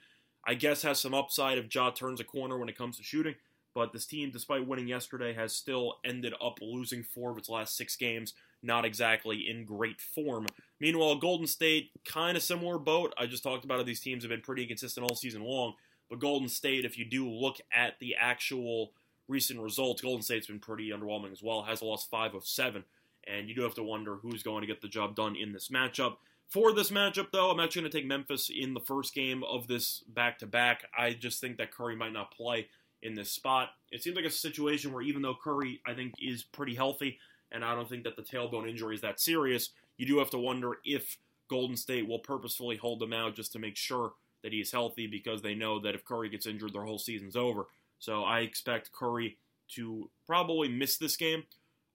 I 0.46 0.54
guess, 0.54 0.82
has 0.82 1.00
some 1.00 1.14
upside 1.14 1.58
if 1.58 1.74
Ja 1.74 1.90
turns 1.90 2.20
a 2.20 2.24
corner 2.24 2.58
when 2.58 2.68
it 2.68 2.78
comes 2.78 2.96
to 2.96 3.02
shooting. 3.02 3.34
But 3.74 3.92
this 3.92 4.06
team, 4.06 4.30
despite 4.30 4.66
winning 4.66 4.86
yesterday, 4.86 5.32
has 5.34 5.52
still 5.52 5.98
ended 6.04 6.34
up 6.42 6.58
losing 6.60 7.02
four 7.02 7.30
of 7.30 7.38
its 7.38 7.48
last 7.48 7.76
six 7.76 7.96
games. 7.96 8.34
Not 8.62 8.84
exactly 8.84 9.48
in 9.48 9.64
great 9.64 10.00
form. 10.00 10.46
Meanwhile, 10.78 11.16
Golden 11.16 11.46
State, 11.46 11.90
kind 12.04 12.36
of 12.36 12.42
similar 12.42 12.78
boat. 12.78 13.12
I 13.18 13.26
just 13.26 13.42
talked 13.42 13.64
about 13.64 13.80
it. 13.80 13.86
These 13.86 14.00
teams 14.00 14.22
have 14.22 14.30
been 14.30 14.40
pretty 14.40 14.66
consistent 14.66 15.08
all 15.08 15.16
season 15.16 15.42
long. 15.42 15.74
But 16.12 16.20
Golden 16.20 16.50
State, 16.50 16.84
if 16.84 16.98
you 16.98 17.06
do 17.06 17.26
look 17.26 17.56
at 17.74 17.98
the 17.98 18.16
actual 18.20 18.92
recent 19.28 19.58
results, 19.58 20.02
Golden 20.02 20.20
State's 20.20 20.46
been 20.46 20.58
pretty 20.58 20.90
underwhelming 20.90 21.32
as 21.32 21.42
well. 21.42 21.62
Has 21.62 21.80
lost 21.80 22.10
five 22.10 22.34
of 22.34 22.46
seven, 22.46 22.84
and 23.26 23.48
you 23.48 23.54
do 23.54 23.62
have 23.62 23.76
to 23.76 23.82
wonder 23.82 24.16
who's 24.16 24.42
going 24.42 24.60
to 24.60 24.66
get 24.66 24.82
the 24.82 24.88
job 24.88 25.16
done 25.16 25.36
in 25.36 25.54
this 25.54 25.68
matchup. 25.68 26.16
For 26.50 26.74
this 26.74 26.90
matchup, 26.90 27.28
though, 27.32 27.50
I'm 27.50 27.60
actually 27.60 27.80
going 27.80 27.92
to 27.92 27.98
take 27.98 28.06
Memphis 28.06 28.50
in 28.54 28.74
the 28.74 28.80
first 28.80 29.14
game 29.14 29.42
of 29.44 29.68
this 29.68 30.04
back 30.06 30.38
to 30.40 30.46
back. 30.46 30.82
I 30.94 31.14
just 31.14 31.40
think 31.40 31.56
that 31.56 31.72
Curry 31.72 31.96
might 31.96 32.12
not 32.12 32.30
play 32.30 32.68
in 33.00 33.14
this 33.14 33.32
spot. 33.32 33.70
It 33.90 34.02
seems 34.02 34.14
like 34.14 34.26
a 34.26 34.30
situation 34.30 34.92
where 34.92 35.02
even 35.02 35.22
though 35.22 35.38
Curry, 35.42 35.80
I 35.86 35.94
think, 35.94 36.12
is 36.20 36.42
pretty 36.42 36.74
healthy, 36.74 37.20
and 37.50 37.64
I 37.64 37.74
don't 37.74 37.88
think 37.88 38.04
that 38.04 38.16
the 38.16 38.22
tailbone 38.22 38.68
injury 38.68 38.96
is 38.96 39.00
that 39.00 39.18
serious, 39.18 39.70
you 39.96 40.04
do 40.04 40.18
have 40.18 40.28
to 40.32 40.38
wonder 40.38 40.72
if 40.84 41.16
Golden 41.48 41.78
State 41.78 42.06
will 42.06 42.18
purposefully 42.18 42.76
hold 42.76 43.00
them 43.00 43.14
out 43.14 43.34
just 43.34 43.52
to 43.52 43.58
make 43.58 43.78
sure 43.78 44.12
that 44.42 44.52
he's 44.52 44.72
healthy 44.72 45.06
because 45.06 45.42
they 45.42 45.54
know 45.54 45.78
that 45.80 45.94
if 45.94 46.04
Curry 46.04 46.28
gets 46.28 46.46
injured, 46.46 46.72
their 46.72 46.84
whole 46.84 46.98
season's 46.98 47.36
over. 47.36 47.66
So 47.98 48.22
I 48.22 48.40
expect 48.40 48.92
Curry 48.92 49.38
to 49.74 50.10
probably 50.26 50.68
miss 50.68 50.98
this 50.98 51.16
game 51.16 51.44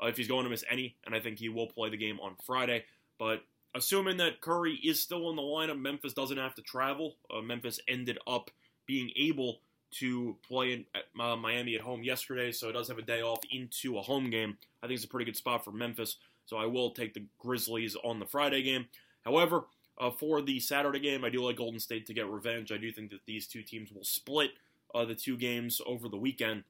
uh, 0.02 0.08
if 0.08 0.18
he's 0.18 0.28
going 0.28 0.44
to 0.46 0.50
miss 0.50 0.64
any, 0.70 0.96
and 1.06 1.14
I 1.14 1.20
think 1.20 1.40
he 1.40 1.50
will 1.50 1.68
play 1.68 1.90
the 1.90 1.98
game 1.98 2.20
on 2.20 2.36
Friday. 2.46 2.86
But 3.20 3.44
assuming 3.76 4.18
that 4.18 4.42
Curry 4.42 4.76
is 4.76 5.02
still 5.02 5.30
in 5.30 5.36
the 5.36 5.42
lineup, 5.42 5.80
Memphis 5.80 6.14
doesn't 6.14 6.38
have 6.38 6.56
to 6.56 6.62
travel. 6.62 7.16
Uh, 7.34 7.42
Memphis 7.42 7.80
ended 7.88 8.18
up 8.28 8.52
being 8.86 9.12
able 9.18 9.60
to 9.90 10.36
play 10.48 10.74
in 10.74 10.86
uh, 10.96 11.36
Miami 11.36 11.76
at 11.76 11.82
home 11.82 12.04
yesterday, 12.04 12.52
so 12.52 12.70
it 12.70 12.74
does 12.74 12.88
have 12.88 12.98
a 12.98 13.04
day 13.04 13.22
off 13.22 13.40
into 13.52 13.98
a 13.98 14.02
home 14.02 14.30
game. 14.30 14.58
I 14.84 14.88
think 14.88 14.96
it's 14.96 15.06
a 15.06 15.10
pretty 15.10 15.26
good 15.26 15.38
spot 15.38 15.64
for 15.64 15.72
Memphis, 15.72 16.18
so 16.46 16.58
I 16.58 16.66
will 16.66 16.92
take 16.92 17.14
the 17.14 17.26
Grizzlies 17.40 17.95
on 18.04 18.19
the 18.19 18.26
Friday 18.26 18.62
game. 18.64 18.88
However, 19.24 19.66
uh, 19.99 20.11
for 20.11 20.42
the 20.42 20.59
Saturday 20.59 20.99
game, 20.99 21.25
I 21.25 21.30
do 21.30 21.44
like 21.44 21.57
Golden 21.57 21.80
State 21.80 22.06
to 22.07 22.13
get 22.13 22.30
revenge. 22.30 22.71
I 22.71 22.77
do 22.77 22.92
think 22.92 23.11
that 23.11 23.25
these 23.25 23.47
two 23.47 23.63
teams 23.63 23.92
will 23.92 24.04
split 24.04 24.51
uh, 24.94 25.06
the 25.06 25.16
two 25.16 25.37
games 25.37 25.81
over 25.85 26.07
the 26.07 26.18
weekend. 26.18 26.63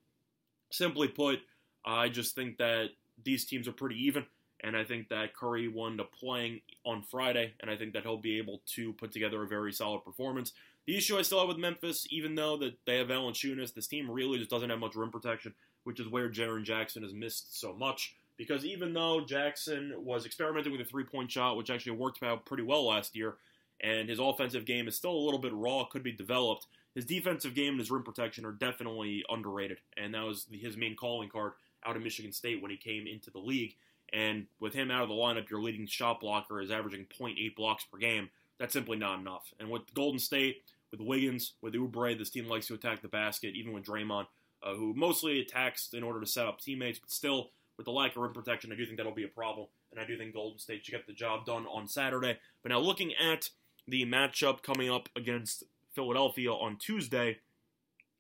Simply 0.70 1.08
put, 1.08 1.40
I 1.86 2.10
just 2.10 2.36
think 2.36 2.58
that 2.58 2.90
these 3.24 3.46
teams 3.46 3.68
are 3.68 3.74
pretty 3.74 3.96
even, 4.06 4.26
and 4.64 4.76
I 4.76 4.84
think 4.84 5.10
that 5.10 5.36
Curry 5.36 5.68
won 5.68 5.98
to 5.98 6.04
playing 6.04 6.62
on 6.86 7.04
Friday, 7.04 7.54
and 7.60 7.70
I 7.70 7.76
think 7.76 7.94
that 7.94 8.04
he'll 8.04 8.18
be 8.18 8.38
able 8.38 8.62
to 8.76 8.94
put 8.94 9.12
together 9.12 9.44
a 9.44 9.48
very 9.48 9.72
solid 9.72 10.04
performance. 10.04 10.54
The 10.86 10.98
issue 10.98 11.18
I 11.18 11.22
still 11.22 11.40
have 11.40 11.50
with 11.50 11.58
Memphis, 11.58 12.08
even 12.10 12.36
though 12.36 12.56
that 12.58 12.78
they 12.86 12.98
have 12.98 13.08
Valanciunas, 13.08 13.74
this 13.74 13.88
team 13.88 14.10
really 14.10 14.38
just 14.38 14.50
doesn't 14.50 14.70
have 14.70 14.80
much 14.80 14.96
rim 14.96 15.12
protection, 15.12 15.54
which 15.84 16.00
is 16.00 16.08
where 16.08 16.30
Jaren 16.30 16.64
Jackson 16.64 17.04
has 17.04 17.14
missed 17.14 17.60
so 17.60 17.74
much 17.74 18.16
because 18.38 18.66
even 18.66 18.94
though 18.94 19.22
Jackson 19.26 19.94
was 19.98 20.26
experimenting 20.26 20.72
with 20.72 20.82
a 20.82 20.86
three 20.86 21.04
point 21.04 21.32
shot, 21.32 21.58
which 21.58 21.70
actually 21.70 21.94
worked 21.94 22.24
out 22.24 22.46
pretty 22.46 22.64
well 22.64 22.86
last 22.86 23.16
year, 23.16 23.36
and 23.82 24.10
his 24.10 24.20
offensive 24.20 24.66
game 24.66 24.88
is 24.88 24.96
still 24.96 25.12
a 25.12 25.26
little 25.26 25.40
bit 25.40 25.54
raw, 25.54 25.86
could 25.86 26.04
be 26.04 26.12
developed, 26.12 26.66
his 26.96 27.06
defensive 27.06 27.54
game 27.54 27.74
and 27.74 27.80
his 27.80 27.92
rim 27.92 28.02
protection 28.04 28.44
are 28.46 28.52
definitely 28.52 29.24
underrated. 29.30 29.78
And 29.96 30.14
that 30.16 30.24
was 30.24 30.48
his 30.52 30.76
main 30.76 30.96
calling 30.96 31.30
card 31.30 31.54
out 31.86 31.96
of 31.96 32.02
Michigan 32.02 32.32
State 32.32 32.62
when 32.62 32.72
he 32.72 32.78
came 32.78 33.06
into 33.06 33.30
the 33.30 33.40
league. 33.40 33.76
And 34.12 34.48
with 34.60 34.74
him 34.74 34.90
out 34.90 35.04
of 35.04 35.10
the 35.10 35.16
lineup, 35.16 35.50
your 35.50 35.62
leading 35.62 35.86
shot 35.86 36.22
blocker 36.22 36.60
is 36.60 36.72
averaging 36.72 37.06
0.8 37.20 37.56
blocks 37.56 37.84
per 37.84 38.00
game. 38.00 38.30
That's 38.58 38.74
simply 38.74 38.98
not 38.98 39.20
enough. 39.20 39.54
And 39.60 39.70
with 39.70 39.94
Golden 39.94 40.20
State, 40.20 40.64
with 40.90 41.02
Wiggins, 41.02 41.54
with 41.62 41.76
Oubre, 41.76 42.18
this 42.18 42.30
team 42.30 42.48
likes 42.48 42.68
to 42.68 42.74
attack 42.74 43.02
the 43.02 43.08
basket, 43.08 43.54
even 43.56 43.74
with 43.74 43.84
Draymond, 43.84 44.26
uh, 44.64 44.74
who 44.74 44.94
mostly 44.96 45.40
attacks 45.40 45.90
in 45.94 46.02
order 46.04 46.20
to 46.20 46.26
set 46.26 46.48
up 46.48 46.62
teammates, 46.62 46.98
but 47.00 47.12
still 47.12 47.52
with 47.78 47.86
the 47.86 47.92
lack 47.92 48.16
of 48.16 48.22
rim 48.22 48.34
protection, 48.34 48.72
I 48.72 48.76
do 48.76 48.86
think 48.86 48.98
that'll 48.98 49.14
be 49.14 49.24
a 49.24 49.30
problem, 49.30 49.68
and 49.92 50.00
I 50.00 50.06
do 50.06 50.18
think 50.18 50.34
Golden 50.34 50.60
State 50.60 50.84
should 50.86 50.94
get 50.94 51.08
the 51.08 51.14
job 51.14 51.46
done 51.46 51.66
on 51.68 51.88
Saturday. 51.88 52.38
But 52.64 52.72
now 52.72 52.80
looking 52.80 53.14
at 53.14 53.50
the 53.88 54.06
matchup 54.06 54.64
coming 54.64 54.90
up 54.90 55.10
against 55.16 55.64
Philadelphia 55.94 56.52
on 56.52 56.78
Tuesday, 56.78 57.38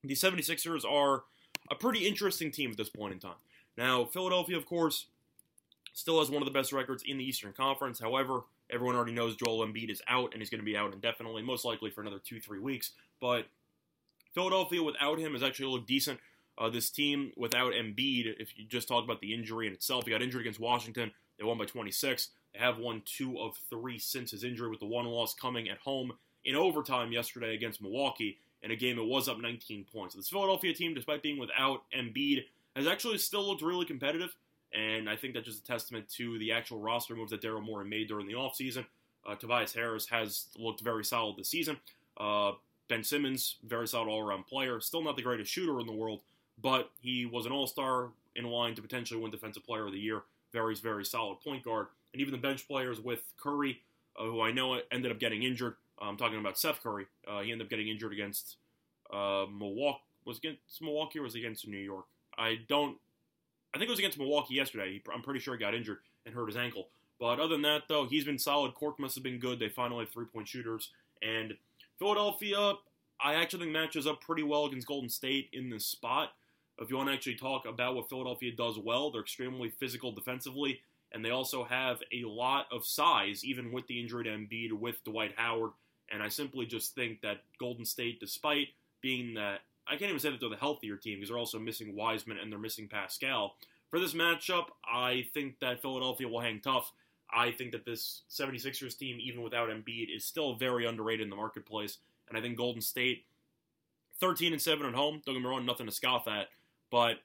the 0.03 0.13
76ers 0.13 0.85
are 0.85 1.23
a 1.69 1.75
pretty 1.75 2.07
interesting 2.07 2.51
team 2.51 2.71
at 2.71 2.77
this 2.77 2.89
point 2.89 3.13
in 3.13 3.19
time. 3.19 3.35
Now, 3.77 4.05
Philadelphia, 4.05 4.57
of 4.57 4.65
course, 4.65 5.07
still 5.93 6.19
has 6.19 6.29
one 6.29 6.41
of 6.41 6.47
the 6.47 6.57
best 6.57 6.71
records 6.71 7.03
in 7.05 7.17
the 7.17 7.23
Eastern 7.23 7.53
Conference. 7.53 7.99
However, 7.99 8.41
everyone 8.69 8.95
already 8.95 9.13
knows 9.13 9.35
Joel 9.35 9.65
Embiid 9.65 9.89
is 9.89 10.01
out, 10.07 10.33
and 10.33 10.41
he's 10.41 10.49
going 10.49 10.61
to 10.61 10.65
be 10.65 10.77
out 10.77 10.93
indefinitely, 10.93 11.41
most 11.41 11.65
likely 11.65 11.89
for 11.89 12.01
another 12.01 12.19
two, 12.23 12.39
three 12.39 12.59
weeks. 12.59 12.91
But 13.19 13.45
Philadelphia 14.33 14.83
without 14.83 15.19
him 15.19 15.33
has 15.33 15.43
actually 15.43 15.71
looked 15.71 15.87
decent. 15.87 16.19
Uh, 16.57 16.69
this 16.69 16.89
team 16.89 17.31
without 17.37 17.73
Embiid, 17.73 18.33
if 18.39 18.57
you 18.57 18.65
just 18.65 18.87
talk 18.87 19.03
about 19.03 19.21
the 19.21 19.33
injury 19.33 19.67
in 19.67 19.73
itself, 19.73 20.05
he 20.05 20.11
got 20.11 20.21
injured 20.21 20.41
against 20.41 20.59
Washington. 20.59 21.11
They 21.37 21.45
won 21.45 21.57
by 21.57 21.65
26. 21.65 22.29
They 22.53 22.59
have 22.59 22.79
won 22.79 23.03
two 23.05 23.39
of 23.39 23.57
three 23.69 23.99
since 23.99 24.31
his 24.31 24.43
injury, 24.43 24.69
with 24.69 24.79
the 24.79 24.87
one 24.87 25.05
loss 25.05 25.35
coming 25.35 25.69
at 25.69 25.77
home 25.77 26.13
in 26.43 26.55
overtime 26.55 27.11
yesterday 27.11 27.53
against 27.53 27.81
Milwaukee 27.81 28.39
in 28.63 28.71
a 28.71 28.75
game 28.75 28.97
it 28.97 29.05
was 29.05 29.29
up 29.29 29.39
19 29.39 29.85
points. 29.91 30.15
This 30.15 30.29
Philadelphia 30.29 30.73
team, 30.73 30.93
despite 30.93 31.21
being 31.21 31.37
without 31.37 31.83
Embiid, 31.95 32.45
has 32.75 32.87
actually 32.87 33.17
still 33.17 33.47
looked 33.47 33.61
really 33.61 33.85
competitive, 33.85 34.35
and 34.73 35.09
I 35.09 35.15
think 35.15 35.33
that's 35.33 35.45
just 35.45 35.63
a 35.63 35.63
testament 35.63 36.09
to 36.17 36.39
the 36.39 36.51
actual 36.51 36.79
roster 36.79 37.15
moves 37.15 37.31
that 37.31 37.41
Daryl 37.41 37.63
Morey 37.63 37.87
made 37.87 38.07
during 38.07 38.27
the 38.27 38.33
offseason. 38.33 38.85
Uh, 39.27 39.35
Tobias 39.35 39.73
Harris 39.73 40.07
has 40.07 40.47
looked 40.57 40.81
very 40.81 41.03
solid 41.03 41.37
this 41.37 41.49
season. 41.49 41.77
Uh, 42.17 42.53
ben 42.87 43.03
Simmons, 43.03 43.57
very 43.63 43.87
solid 43.87 44.09
all 44.09 44.25
around 44.25 44.47
player. 44.47 44.79
Still 44.79 45.03
not 45.03 45.15
the 45.15 45.21
greatest 45.21 45.51
shooter 45.51 45.79
in 45.79 45.87
the 45.87 45.93
world, 45.93 46.21
but 46.61 46.91
he 46.99 47.25
was 47.25 47.45
an 47.45 47.51
all 47.51 47.67
star 47.67 48.09
in 48.35 48.45
line 48.45 48.75
to 48.75 48.81
potentially 48.81 49.19
win 49.19 49.31
Defensive 49.31 49.65
Player 49.65 49.85
of 49.85 49.91
the 49.91 49.99
Year. 49.99 50.23
Very, 50.53 50.75
very 50.75 51.05
solid 51.05 51.39
point 51.41 51.63
guard. 51.63 51.87
And 52.13 52.21
even 52.21 52.31
the 52.31 52.37
bench 52.37 52.67
players 52.67 52.99
with 52.99 53.21
Curry, 53.37 53.81
uh, 54.17 54.23
who 54.23 54.41
I 54.41 54.51
know 54.51 54.79
ended 54.91 55.11
up 55.11 55.19
getting 55.19 55.43
injured. 55.43 55.75
I'm 55.99 56.17
talking 56.17 56.39
about 56.39 56.57
Seth 56.57 56.81
Curry. 56.81 57.07
Uh, 57.27 57.41
he 57.41 57.51
ended 57.51 57.65
up 57.65 57.69
getting 57.69 57.87
injured 57.89 58.13
against 58.13 58.57
uh, 59.11 59.45
Milwaukee. 59.51 60.01
Was 60.25 60.39
against 60.39 60.81
Milwaukee 60.81 61.19
or 61.19 61.23
was 61.23 61.35
against 61.35 61.67
New 61.67 61.77
York? 61.77 62.05
I 62.37 62.59
don't. 62.67 62.97
I 63.73 63.77
think 63.77 63.87
it 63.87 63.91
was 63.91 63.99
against 63.99 64.17
Milwaukee 64.17 64.55
yesterday. 64.55 65.01
I'm 65.13 65.21
pretty 65.21 65.39
sure 65.39 65.55
he 65.55 65.59
got 65.59 65.73
injured 65.73 65.99
and 66.25 66.35
hurt 66.35 66.47
his 66.47 66.57
ankle. 66.57 66.89
But 67.19 67.39
other 67.39 67.49
than 67.49 67.61
that, 67.63 67.83
though, 67.87 68.05
he's 68.05 68.25
been 68.25 68.37
solid. 68.37 68.73
Korkmaz 68.75 69.15
have 69.15 69.23
been 69.23 69.39
good. 69.39 69.59
They 69.59 69.69
finally 69.69 70.03
have 70.03 70.13
three 70.13 70.25
point 70.25 70.47
shooters. 70.47 70.91
And 71.21 71.55
Philadelphia, 71.97 72.73
I 73.21 73.35
actually 73.35 73.61
think 73.61 73.71
matches 73.71 74.05
up 74.05 74.21
pretty 74.21 74.43
well 74.43 74.65
against 74.65 74.87
Golden 74.87 75.09
State 75.09 75.49
in 75.53 75.69
this 75.69 75.85
spot. 75.85 76.33
If 76.79 76.89
you 76.89 76.97
want 76.97 77.09
to 77.09 77.13
actually 77.13 77.35
talk 77.35 77.65
about 77.65 77.95
what 77.95 78.09
Philadelphia 78.09 78.51
does 78.55 78.77
well, 78.77 79.09
they're 79.09 79.21
extremely 79.21 79.69
physical 79.69 80.11
defensively, 80.11 80.81
and 81.11 81.23
they 81.23 81.31
also 81.31 81.63
have 81.63 82.01
a 82.11 82.23
lot 82.23 82.67
of 82.71 82.85
size, 82.85 83.43
even 83.43 83.71
with 83.71 83.87
the 83.87 83.99
injury 83.99 84.25
to 84.25 84.29
Embiid, 84.29 84.73
with 84.73 85.03
Dwight 85.03 85.33
Howard. 85.37 85.71
And 86.11 86.21
I 86.21 86.29
simply 86.29 86.65
just 86.65 86.95
think 86.95 87.21
that 87.21 87.41
Golden 87.59 87.85
State, 87.85 88.19
despite 88.19 88.69
being 89.01 89.33
that, 89.35 89.61
I 89.87 89.91
can't 89.91 90.09
even 90.09 90.19
say 90.19 90.29
that 90.29 90.39
they're 90.39 90.49
the 90.49 90.57
healthier 90.57 90.97
team 90.97 91.17
because 91.17 91.29
they're 91.29 91.37
also 91.37 91.59
missing 91.59 91.95
Wiseman 91.95 92.37
and 92.37 92.51
they're 92.51 92.59
missing 92.59 92.87
Paschall. 92.87 93.51
For 93.89 93.99
this 93.99 94.13
matchup, 94.13 94.67
I 94.85 95.27
think 95.33 95.59
that 95.59 95.81
Philadelphia 95.81 96.27
will 96.27 96.41
hang 96.41 96.59
tough. 96.59 96.91
I 97.33 97.51
think 97.51 97.71
that 97.71 97.85
this 97.85 98.21
76ers 98.29 98.97
team, 98.97 99.17
even 99.19 99.41
without 99.41 99.69
Embiid, 99.69 100.15
is 100.15 100.25
still 100.25 100.55
very 100.55 100.85
underrated 100.85 101.23
in 101.23 101.29
the 101.29 101.35
marketplace. 101.35 101.97
And 102.27 102.37
I 102.37 102.41
think 102.41 102.57
Golden 102.57 102.81
State, 102.81 103.25
13 104.19 104.53
and 104.53 104.61
7 104.61 104.85
at 104.85 104.93
home, 104.93 105.21
don't 105.25 105.35
get 105.35 105.41
me 105.41 105.49
wrong, 105.49 105.65
nothing 105.65 105.85
to 105.85 105.91
scoff 105.91 106.27
at. 106.27 106.47
But 106.91 107.17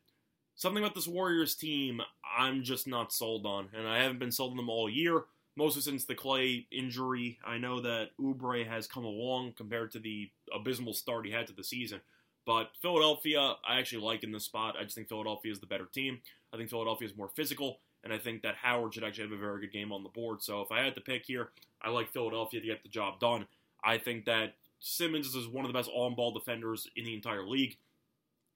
something 0.55 0.83
about 0.83 0.95
this 0.95 1.09
Warriors 1.09 1.55
team, 1.55 2.01
I'm 2.39 2.63
just 2.63 2.87
not 2.87 3.13
sold 3.13 3.47
on. 3.47 3.69
And 3.77 3.87
I 3.87 4.03
haven't 4.03 4.19
been 4.19 4.33
sold 4.33 4.53
on 4.53 4.57
them 4.57 4.71
all 4.71 4.89
year, 4.91 5.25
mostly 5.57 5.83
since 5.83 6.05
the 6.05 6.15
Klay 6.15 6.67
injury. 6.73 7.39
I 7.45 7.59
know 7.59 7.81
that 7.81 8.11
Oubre 8.21 8.67
has 8.67 8.87
come 8.87 9.05
along 9.05 9.53
compared 9.57 9.93
to 9.93 9.99
the 9.99 10.31
abysmal 10.55 10.95
start 10.95 11.27
he 11.27 11.33
had 11.33 11.47
to 11.47 11.53
the 11.53 11.65
season. 11.65 12.01
But 12.45 12.71
Philadelphia, 12.81 13.55
I 13.67 13.79
actually 13.79 14.03
like 14.03 14.25
in 14.25 14.33
this 14.33 14.45
spot. 14.45 14.75
I 14.79 14.83
just 14.83 14.97
think 14.97 15.09
Philadelphia 15.09 15.53
is 15.53 15.61
the 15.61 15.67
better 15.67 15.87
team. 15.87 16.21
I 16.53 16.57
think 16.57 16.71
Philadelphia 16.71 17.07
is 17.07 17.17
more 17.17 17.29
physical, 17.29 17.79
and 18.03 18.13
I 18.13 18.19
think 18.19 18.43
that 18.43 18.57
Howard 18.57 18.95
should 18.95 19.05
actually 19.05 19.29
have 19.29 19.39
a 19.39 19.41
very 19.41 19.61
good 19.61 19.73
game 19.73 19.93
on 19.93 20.03
the 20.03 20.09
board. 20.09 20.43
So 20.43 20.61
if 20.61 20.73
I 20.73 20.83
had 20.83 20.97
to 20.97 21.01
pick 21.01 21.25
here, 21.25 21.51
I 21.81 21.91
like 21.91 22.13
Philadelphia 22.13 22.61
to 22.61 22.67
get 22.67 22.83
the 22.83 22.89
job 22.89 23.21
done. 23.21 23.47
I 23.85 23.99
think 23.99 24.25
that 24.25 24.55
Simmons 24.81 25.35
is 25.37 25.47
one 25.47 25.65
of 25.65 25.73
the 25.73 25.79
best 25.79 25.89
on-ball 25.95 26.33
defenders 26.33 26.89
in 26.97 27.05
the 27.05 27.15
entire 27.15 27.47
league. 27.47 27.77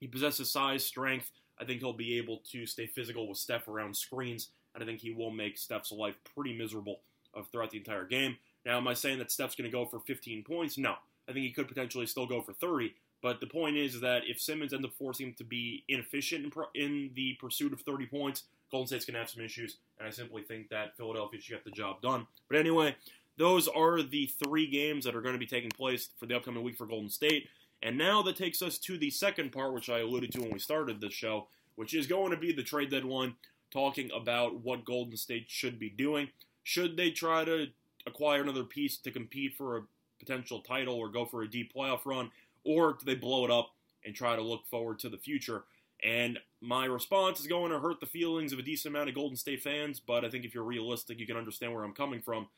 He 0.00 0.06
possesses 0.06 0.50
size, 0.50 0.84
strength. 0.84 1.30
I 1.58 1.64
think 1.64 1.80
he'll 1.80 1.92
be 1.92 2.18
able 2.18 2.42
to 2.52 2.66
stay 2.66 2.86
physical 2.86 3.28
with 3.28 3.38
Steph 3.38 3.68
around 3.68 3.96
screens, 3.96 4.50
and 4.74 4.82
I 4.82 4.86
think 4.86 5.00
he 5.00 5.10
will 5.10 5.30
make 5.30 5.56
Steph's 5.56 5.92
life 5.92 6.16
pretty 6.34 6.56
miserable 6.56 7.00
uh, 7.34 7.42
throughout 7.50 7.70
the 7.70 7.78
entire 7.78 8.04
game. 8.04 8.36
Now, 8.64 8.76
am 8.76 8.88
I 8.88 8.94
saying 8.94 9.18
that 9.18 9.30
Steph's 9.30 9.54
going 9.54 9.70
to 9.70 9.74
go 9.74 9.86
for 9.86 10.00
15 10.00 10.42
points? 10.44 10.76
No. 10.76 10.96
I 11.28 11.32
think 11.32 11.44
he 11.44 11.52
could 11.52 11.68
potentially 11.68 12.06
still 12.06 12.26
go 12.26 12.42
for 12.42 12.52
30. 12.52 12.94
But 13.22 13.40
the 13.40 13.46
point 13.46 13.76
is 13.76 14.00
that 14.00 14.22
if 14.26 14.40
Simmons 14.40 14.72
ends 14.72 14.84
up 14.84 14.92
forcing 14.92 15.28
him 15.28 15.34
to 15.38 15.44
be 15.44 15.84
inefficient 15.88 16.44
in, 16.44 16.50
pro- 16.50 16.68
in 16.74 17.10
the 17.14 17.36
pursuit 17.40 17.72
of 17.72 17.80
30 17.80 18.06
points, 18.06 18.44
Golden 18.70 18.86
State's 18.86 19.04
going 19.04 19.14
to 19.14 19.20
have 19.20 19.30
some 19.30 19.42
issues. 19.42 19.78
And 19.98 20.06
I 20.06 20.10
simply 20.10 20.42
think 20.42 20.68
that 20.68 20.96
Philadelphia 20.96 21.40
should 21.40 21.54
get 21.54 21.64
the 21.64 21.70
job 21.70 22.02
done. 22.02 22.26
But 22.48 22.58
anyway, 22.58 22.96
those 23.38 23.68
are 23.68 24.02
the 24.02 24.30
three 24.44 24.66
games 24.66 25.04
that 25.04 25.14
are 25.14 25.22
going 25.22 25.34
to 25.34 25.38
be 25.38 25.46
taking 25.46 25.70
place 25.70 26.10
for 26.18 26.26
the 26.26 26.36
upcoming 26.36 26.62
week 26.62 26.76
for 26.76 26.86
Golden 26.86 27.10
State. 27.10 27.48
And 27.82 27.98
now 27.98 28.22
that 28.22 28.36
takes 28.36 28.62
us 28.62 28.78
to 28.78 28.98
the 28.98 29.10
second 29.10 29.52
part, 29.52 29.72
which 29.72 29.88
I 29.88 30.00
alluded 30.00 30.32
to 30.32 30.40
when 30.40 30.50
we 30.50 30.58
started 30.58 31.00
this 31.00 31.12
show, 31.12 31.48
which 31.76 31.94
is 31.94 32.06
going 32.06 32.30
to 32.30 32.36
be 32.36 32.52
the 32.52 32.62
trade 32.62 32.90
deadline, 32.90 33.34
talking 33.70 34.10
about 34.14 34.60
what 34.64 34.84
Golden 34.84 35.16
State 35.16 35.46
should 35.48 35.78
be 35.78 35.90
doing. 35.90 36.28
Should 36.62 36.96
they 36.96 37.10
try 37.10 37.44
to 37.44 37.66
acquire 38.06 38.42
another 38.42 38.64
piece 38.64 38.96
to 38.98 39.10
compete 39.10 39.54
for 39.54 39.76
a 39.76 39.82
potential 40.18 40.60
title 40.60 40.94
or 40.94 41.08
go 41.08 41.26
for 41.26 41.42
a 41.42 41.50
deep 41.50 41.74
playoff 41.74 42.06
run, 42.06 42.30
or 42.64 42.92
do 42.92 43.04
they 43.04 43.14
blow 43.14 43.44
it 43.44 43.50
up 43.50 43.70
and 44.04 44.14
try 44.14 44.34
to 44.34 44.42
look 44.42 44.66
forward 44.66 44.98
to 45.00 45.08
the 45.08 45.18
future? 45.18 45.64
And 46.02 46.38
my 46.60 46.84
response 46.86 47.40
is 47.40 47.46
going 47.46 47.70
to 47.72 47.78
hurt 47.78 48.00
the 48.00 48.06
feelings 48.06 48.52
of 48.52 48.58
a 48.58 48.62
decent 48.62 48.94
amount 48.94 49.08
of 49.08 49.14
Golden 49.14 49.36
State 49.36 49.62
fans, 49.62 50.00
but 50.00 50.24
I 50.24 50.30
think 50.30 50.44
if 50.44 50.54
you're 50.54 50.64
realistic, 50.64 51.18
you 51.18 51.26
can 51.26 51.36
understand 51.36 51.74
where 51.74 51.84
I'm 51.84 51.94
coming 51.94 52.20
from. 52.20 52.48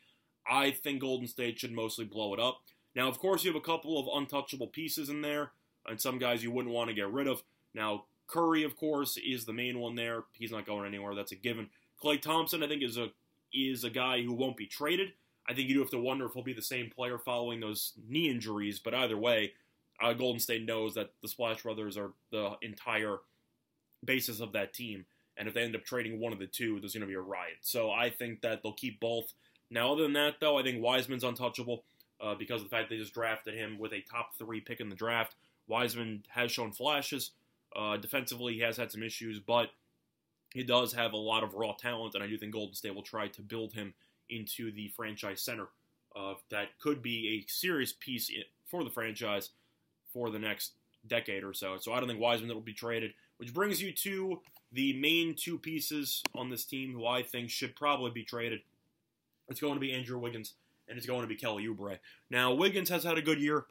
I 0.49 0.71
think 0.71 1.01
Golden 1.01 1.29
State 1.29 1.59
should 1.59 1.73
mostly 1.73 2.05
blow 2.05 2.35
it 2.35 2.41
up. 2.41 2.63
Now, 2.99 3.07
of 3.07 3.21
course, 3.21 3.45
you 3.45 3.53
have 3.53 3.63
a 3.63 3.65
couple 3.65 3.97
of 3.97 4.09
untouchable 4.13 4.67
pieces 4.67 5.09
in 5.09 5.23
there, 5.23 5.53
and 5.87 6.01
some 6.01 6.19
guys 6.19 6.43
you 6.43 6.51
wouldn't 6.51 6.75
want 6.75 6.89
to 6.89 6.95
get 6.95 7.09
rid 7.13 7.29
of. 7.29 7.45
Now, 7.73 8.07
Curry, 8.27 8.65
of 8.65 8.77
course, 8.77 9.17
is 9.17 9.45
the 9.45 9.53
main 9.53 9.79
one 9.79 9.95
there. 9.95 10.25
He's 10.33 10.51
not 10.51 10.67
going 10.67 10.85
anywhere. 10.85 11.15
That's 11.15 11.31
a 11.31 11.37
given. 11.37 11.69
Klay 12.03 12.21
Thompson, 12.21 12.65
I 12.65 12.67
think, 12.67 12.83
is 12.83 12.99
a 12.99 13.11
is 13.55 13.85
a 13.85 13.89
guy 13.89 14.23
who 14.23 14.33
won't 14.33 14.57
be 14.57 14.67
traded. 14.67 15.11
I 15.49 15.55
think 15.55 15.69
you 15.69 15.75
do 15.75 15.81
have 15.81 15.91
to 15.91 15.99
wonder 16.01 16.27
if 16.27 16.33
he'll 16.33 16.43
be 16.43 16.53
the 16.53 16.61
same 16.61 16.91
player 16.91 17.19
following 17.19 17.61
those 17.61 17.93
knee 18.09 18.29
injuries. 18.29 18.81
But 18.81 18.95
either 18.95 19.17
way, 19.17 19.53
uh, 20.03 20.13
Golden 20.15 20.41
State 20.41 20.67
knows 20.67 20.95
that 20.95 21.13
the 21.23 21.29
Splash 21.29 21.63
Brothers 21.63 21.97
are 21.97 22.11
the 22.33 22.57
entire 22.63 23.19
basis 24.05 24.41
of 24.41 24.51
that 24.55 24.75
team. 24.75 25.07
And 25.37 25.47
if 25.47 25.55
they 25.55 25.63
end 25.63 25.77
up 25.77 25.85
trading 25.85 26.19
one 26.19 26.33
of 26.33 26.41
the 26.41 26.49
two, 26.49 26.81
there's 26.81 26.95
going 26.95 27.03
to 27.03 27.07
be 27.07 27.15
a 27.15 27.21
riot. 27.21 27.59
So 27.61 27.93
I 27.93 28.11
think 28.11 28.41
that 28.41 28.65
they'll 28.65 28.73
keep 28.73 28.99
both. 28.99 29.35
Now, 29.71 29.93
other 29.93 30.03
than 30.03 30.15
that, 30.15 30.41
though, 30.41 30.59
I 30.59 30.65
think 30.65 30.83
Wiseman's 30.83 31.23
untouchable 31.23 31.85
uh, 32.21 32.35
because 32.35 32.63
of 32.63 32.71
the 32.71 32.77
fact 32.77 32.91
they 32.91 32.97
just 32.97 33.15
drafted 33.15 33.55
him 33.55 33.79
with 33.79 33.93
a 33.93 34.01
top 34.01 34.35
three 34.37 34.61
pick 34.61 34.81
in 34.81 34.89
the 34.89 34.97
draft. 34.97 35.35
Wiseman 35.67 36.25
has 36.29 36.51
shown 36.51 36.73
flashes. 36.73 37.33
Uh, 37.77 37.97
defensively, 37.97 38.55
he 38.55 38.61
has 38.61 38.77
had 38.77 38.91
some 38.91 39.03
issues, 39.03 39.39
but 39.39 39.71
he 40.53 40.63
does 40.63 40.95
have 40.95 41.13
a 41.13 41.17
lot 41.19 41.45
of 41.45 41.55
raw 41.55 41.73
talent, 41.73 42.15
and 42.15 42.25
I 42.25 42.27
do 42.27 42.39
think 42.39 42.53
Golden 42.53 42.75
State 42.75 42.95
will 42.95 43.03
try 43.03 43.29
to 43.29 43.43
build 43.43 43.75
him 43.75 43.95
into 44.31 44.73
the 44.73 44.89
franchise 44.89 45.43
center. 45.43 45.69
Uh, 46.17 46.35
that 46.51 46.79
could 46.81 47.03
be 47.03 47.29
a 47.29 47.51
serious 47.51 47.93
piece 47.93 48.31
for 48.67 48.83
the 48.83 48.91
franchise 48.91 49.51
for 50.13 50.31
the 50.31 50.39
next 50.39 50.73
decade 51.07 51.45
or 51.45 51.53
so. 51.53 51.77
So 51.79 51.93
I 51.93 52.01
don't 52.01 52.09
think 52.09 52.21
Wiseman 52.21 52.53
will 52.53 52.61
be 52.61 52.73
traded, 52.73 53.13
which 53.37 53.53
brings 53.53 53.81
you 53.83 53.93
to 53.93 54.41
the 54.73 54.95
main 54.95 55.35
two 55.35 55.59
pieces 55.59 56.23
on 56.35 56.51
this 56.51 56.65
team 56.65 56.93
who 56.93 57.07
I 57.07 57.23
think 57.23 57.51
should 57.51 57.77
probably 57.77 58.11
be 58.11 58.25
traded. 58.25 58.61
It's 59.49 59.61
going 59.61 59.75
to 59.75 59.81
be 59.81 59.93
Andrew 59.93 60.19
Wiggins 60.19 60.55
and 60.89 60.97
it's 60.97 61.07
going 61.07 61.23
to 61.23 61.27
be 61.27 61.37
Kelly 61.37 61.67
Oubre. 61.67 61.99
Now, 62.31 62.53
Wiggins 62.53 62.89
has 62.89 63.05
had 63.05 63.19
a 63.19 63.23
good 63.23 63.41
year 63.41 63.67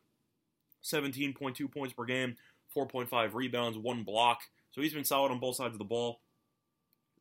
17.2 0.83 1.71
points 1.71 1.93
per 1.93 2.05
game, 2.05 2.35
4.5 2.75 3.33
rebounds, 3.33 3.77
one 3.77 4.03
block. 4.03 4.41
So 4.71 4.81
he's 4.81 4.93
been 4.93 5.05
solid 5.05 5.31
on 5.31 5.39
both 5.39 5.55
sides 5.55 5.73
of 5.73 5.79
the 5.79 5.85
ball. 5.85 6.21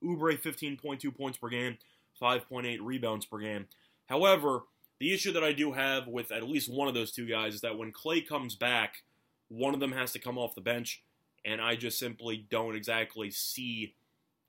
Oubre, 0.04 0.38
15.2 0.38 1.16
points 1.16 1.38
per 1.38 1.48
game, 1.48 1.78
5.8 2.20 2.78
rebounds 2.82 3.24
per 3.24 3.38
game. 3.38 3.66
However, 4.06 4.64
the 4.98 5.12
issue 5.12 5.32
that 5.32 5.44
I 5.44 5.52
do 5.52 5.72
have 5.72 6.06
with 6.06 6.30
at 6.30 6.48
least 6.48 6.72
one 6.72 6.88
of 6.88 6.94
those 6.94 7.12
two 7.12 7.26
guys 7.26 7.54
is 7.54 7.60
that 7.62 7.78
when 7.78 7.92
Klay 7.92 8.26
comes 8.26 8.54
back, 8.54 9.02
one 9.48 9.74
of 9.74 9.80
them 9.80 9.92
has 9.92 10.12
to 10.12 10.18
come 10.18 10.38
off 10.38 10.54
the 10.54 10.60
bench, 10.60 11.02
and 11.44 11.60
I 11.60 11.76
just 11.76 11.98
simply 11.98 12.46
don't 12.50 12.76
exactly 12.76 13.30
see 13.30 13.94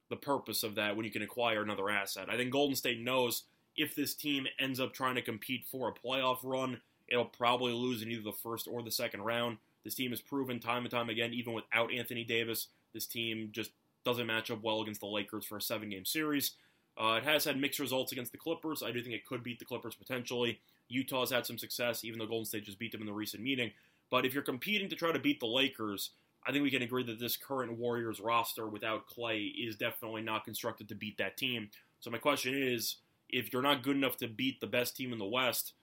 the 0.10 0.16
purpose 0.16 0.64
of 0.64 0.76
that 0.76 0.96
when 0.96 1.06
you 1.06 1.12
can 1.12 1.22
acquire 1.22 1.62
another 1.62 1.90
asset. 1.90 2.30
I 2.30 2.38
think 2.38 2.52
Golden 2.52 2.76
State 2.76 3.02
knows 3.02 3.44
if 3.78 3.96
this 3.96 4.14
team 4.14 4.48
ends 4.60 4.80
up 4.80 4.94
trying 4.94 5.16
to 5.16 5.22
compete 5.22 5.66
for 5.72 5.88
a 5.88 6.08
playoff 6.08 6.40
run, 6.44 6.82
it'll 7.08 7.26
probably 7.26 7.74
lose 7.74 8.02
in 8.02 8.12
either 8.12 8.24
the 8.24 8.32
first 8.32 8.68
or 8.68 8.82
the 8.82 8.92
second 8.92 9.22
round. 9.22 9.58
This 9.84 9.96
team 9.96 10.12
has 10.12 10.20
proven 10.20 10.60
time 10.60 10.84
and 10.84 10.92
time 10.92 11.10
again, 11.10 11.34
even 11.34 11.54
without 11.54 11.94
Anthony 11.94 12.24
Davis, 12.24 12.68
this 12.94 13.06
team 13.06 13.50
just 13.52 13.72
doesn't 14.04 14.28
match 14.28 14.52
up 14.52 14.64
well 14.64 14.82
against 14.82 15.02
the 15.02 15.08
Lakers 15.08 15.46
for 15.46 15.58
a 15.58 15.62
seven 15.62 15.90
game 15.90 16.06
series. 16.06 16.54
Uh, 16.98 17.20
it 17.22 17.24
has 17.24 17.46
had 17.46 17.60
mixed 17.60 17.80
results 17.80 18.12
against 18.12 18.32
the 18.32 18.38
Clippers. 18.38 18.82
I 18.82 18.92
do 18.92 19.02
think 19.02 19.14
it 19.14 19.26
could 19.26 19.44
beat 19.44 19.60
the 19.60 19.66
Clippers 19.66 19.96
potentially. 19.96 20.60
Utah's 20.90 21.30
had 21.30 21.46
some 21.46 21.58
success, 21.58 22.04
even 22.04 22.18
though 22.18 22.26
Golden 22.26 22.46
State 22.46 22.66
just 22.66 22.80
beat 22.80 22.92
them 22.92 23.02
in 23.02 23.08
the 23.08 23.14
recent 23.14 23.44
meeting. 23.44 23.72
But 24.10 24.26
if 24.26 24.34
you're 24.34 24.44
competing 24.44 24.90
to 24.90 24.96
try 24.96 25.12
to 25.12 25.20
beat 25.20 25.40
the 25.40 25.46
Lakers, 25.48 26.12
I 26.46 26.52
think 26.52 26.64
we 26.64 26.72
can 26.72 26.82
agree 26.82 27.04
that 27.04 27.20
this 27.20 27.36
current 27.36 27.78
Warriors 27.78 28.20
roster 28.20 28.68
without 28.68 29.08
Klay 29.08 29.52
is 29.58 29.76
definitely 29.76 30.22
not 30.22 30.46
constructed 30.46 30.88
to 30.90 30.96
beat 30.96 31.18
that 31.18 31.38
team. 31.38 31.70
So 32.00 32.10
my 32.10 32.18
question 32.18 32.56
is, 32.56 32.96
if 33.30 33.52
you're 33.52 33.62
not 33.62 33.84
good 33.84 33.96
enough 33.96 34.18
to 34.18 34.28
beat 34.28 34.62
the 34.62 34.68
best 34.68 34.96
team 34.96 35.12
in 35.14 35.20
the 35.20 35.26
West, 35.26 35.74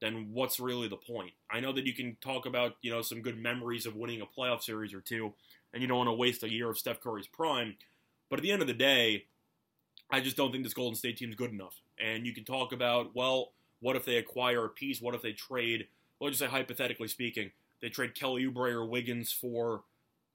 then 0.00 0.28
what's 0.32 0.60
really 0.60 0.88
the 0.88 0.96
point? 0.96 1.32
I 1.50 1.60
know 1.60 1.72
that 1.72 1.86
you 1.86 1.94
can 1.94 2.16
talk 2.20 2.46
about, 2.46 2.76
you 2.82 2.90
know, 2.90 3.02
some 3.02 3.22
good 3.22 3.38
memories 3.38 3.86
of 3.86 3.96
winning 3.96 4.20
a 4.20 4.26
playoff 4.26 4.62
series 4.62 4.92
or 4.92 5.00
two, 5.00 5.32
and 5.72 5.82
you 5.82 5.88
don't 5.88 5.98
want 5.98 6.08
to 6.08 6.14
waste 6.14 6.42
a 6.42 6.52
year 6.52 6.68
of 6.68 6.78
Steph 6.78 7.00
Curry's 7.00 7.26
prime. 7.26 7.76
But 8.28 8.38
at 8.38 8.42
the 8.42 8.52
end 8.52 8.62
of 8.62 8.68
the 8.68 8.74
day, 8.74 9.26
I 10.10 10.20
just 10.20 10.36
don't 10.36 10.52
think 10.52 10.64
this 10.64 10.74
Golden 10.74 10.96
State 10.96 11.16
team 11.16 11.30
is 11.30 11.36
good 11.36 11.52
enough. 11.52 11.80
And 11.98 12.26
you 12.26 12.32
can 12.32 12.44
talk 12.44 12.72
about, 12.72 13.14
well, 13.14 13.52
what 13.80 13.96
if 13.96 14.04
they 14.04 14.16
acquire 14.16 14.64
a 14.64 14.68
piece? 14.68 15.00
What 15.00 15.14
if 15.14 15.22
they 15.22 15.32
trade, 15.32 15.86
well, 16.18 16.30
just 16.30 16.40
say 16.40 16.46
hypothetically 16.46 17.08
speaking, 17.08 17.52
they 17.80 17.88
trade 17.88 18.14
Kelly 18.14 18.46
Oubre 18.46 18.72
or 18.72 18.84
Wiggins 18.84 19.30
for 19.32 19.82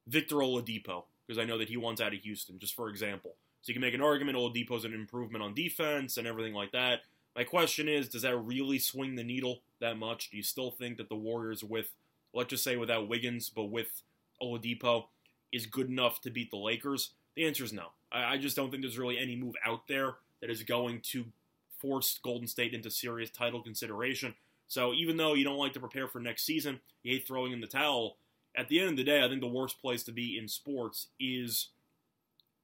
Victor 0.08 0.38
Oladipo, 0.38 1.04
because 1.26 1.40
I 1.40 1.46
know 1.46 1.58
that 1.58 1.70
he 1.70 1.78
wants 1.78 2.02
out 2.02 2.14
of 2.14 2.20
Houston, 2.22 2.60
just 2.60 2.76
for 2.76 2.90
example. 2.90 3.36
So 3.62 3.70
you 3.70 3.74
can 3.74 3.82
make 3.82 3.94
an 3.94 4.02
argument 4.02 4.38
oh, 4.38 4.50
Oladipo's 4.50 4.86
an 4.86 4.94
improvement 4.94 5.44
on 5.44 5.54
defense 5.54 6.18
and 6.18 6.26
everything 6.28 6.54
like 6.54 6.72
that. 6.72 7.02
My 7.36 7.44
question 7.44 7.88
is, 7.88 8.10
does 8.10 8.24
that 8.24 8.38
really 8.38 8.80
swing 8.80 9.16
the 9.16 9.24
needle 9.24 9.62
that 9.80 9.98
much? 9.98 10.30
Do 10.30 10.38
you 10.38 10.44
still 10.44 10.72
think 10.72 10.98
that 10.98 11.10
the 11.10 11.16
Warriors 11.16 11.64
with, 11.64 11.90
let's 12.34 12.50
just 12.50 12.64
say 12.64 12.76
without 12.76 13.08
Wiggins, 13.08 13.50
but 13.50 13.66
with 13.66 14.02
Oladipo, 14.42 15.06
is 15.52 15.66
good 15.66 15.90
enough 15.90 16.22
to 16.22 16.30
beat 16.30 16.52
the 16.52 16.58
Lakers? 16.58 17.12
The 17.36 17.46
answer 17.46 17.64
is 17.64 17.74
no. 17.74 17.88
I, 18.12 18.34
I 18.34 18.38
just 18.38 18.56
don't 18.56 18.72
think 18.72 18.84
there's 18.84 18.98
really 18.98 19.18
any 19.18 19.36
move 19.36 19.56
out 19.66 19.88
there 19.88 20.16
that 20.42 20.50
is 20.50 20.64
going 20.64 21.02
to 21.02 21.26
force 21.80 22.20
Golden 22.22 22.48
State 22.48 22.74
into 22.74 22.90
serious 22.90 23.30
title 23.30 23.62
consideration. 23.62 24.36
So 24.68 24.94
even 24.94 25.18
though 25.18 25.34
you 25.34 25.44
don't 25.44 25.58
like 25.58 25.74
to 25.74 25.80
prepare 25.80 26.08
for 26.08 26.20
next 26.20 26.46
season, 26.46 26.80
you 27.04 27.14
hate 27.14 27.28
throwing 27.28 27.52
in 27.52 27.62
the 27.62 27.68
towel. 27.68 28.18
At 28.56 28.68
the 28.68 28.80
end 28.80 28.92
of 28.92 28.98
the 28.98 29.04
day, 29.04 29.24
I 29.24 29.28
think 29.28 29.42
the 29.42 29.48
worst 29.48 29.82
place 29.82 30.04
to 30.04 30.12
be 30.12 30.38
in 30.38 30.48
sports 30.48 31.08
is, 31.20 31.70